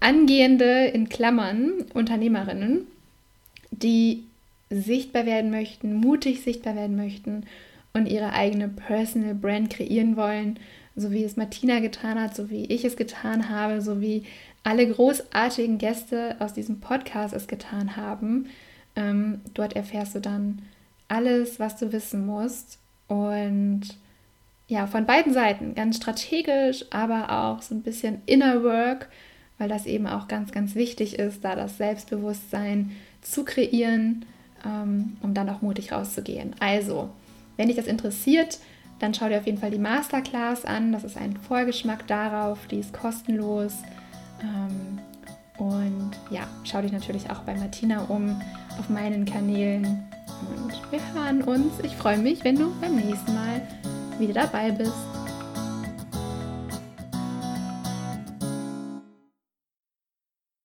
[0.00, 2.86] angehende, in Klammern, Unternehmerinnen,
[3.70, 4.24] die
[4.70, 7.44] sichtbar werden möchten, mutig sichtbar werden möchten
[7.92, 10.58] und ihre eigene Personal Brand kreieren wollen,
[10.96, 14.24] so wie es Martina getan hat, so wie ich es getan habe, so wie
[14.64, 18.46] alle großartigen Gäste aus diesem Podcast es getan haben.
[18.96, 20.62] Ähm, dort erfährst du dann
[21.08, 22.78] alles, was du wissen musst
[23.08, 23.82] und
[24.66, 29.08] ja, von beiden Seiten, ganz strategisch, aber auch so ein bisschen Inner Work,
[29.58, 34.24] weil das eben auch ganz, ganz wichtig ist, da das Selbstbewusstsein zu kreieren,
[34.64, 36.54] ähm, um dann auch mutig rauszugehen.
[36.60, 37.10] Also,
[37.56, 38.58] wenn dich das interessiert,
[39.00, 40.92] dann schau dir auf jeden Fall die Masterclass an.
[40.92, 43.74] Das ist ein Vorgeschmack darauf, die ist kostenlos.
[44.40, 44.98] Ähm,
[45.58, 48.40] und ja, schau dich natürlich auch bei Martina um
[48.78, 50.04] auf meinen Kanälen.
[50.56, 51.72] Und wir hören uns.
[51.82, 53.62] Ich freue mich, wenn du beim nächsten Mal
[54.18, 54.92] wieder dabei bist.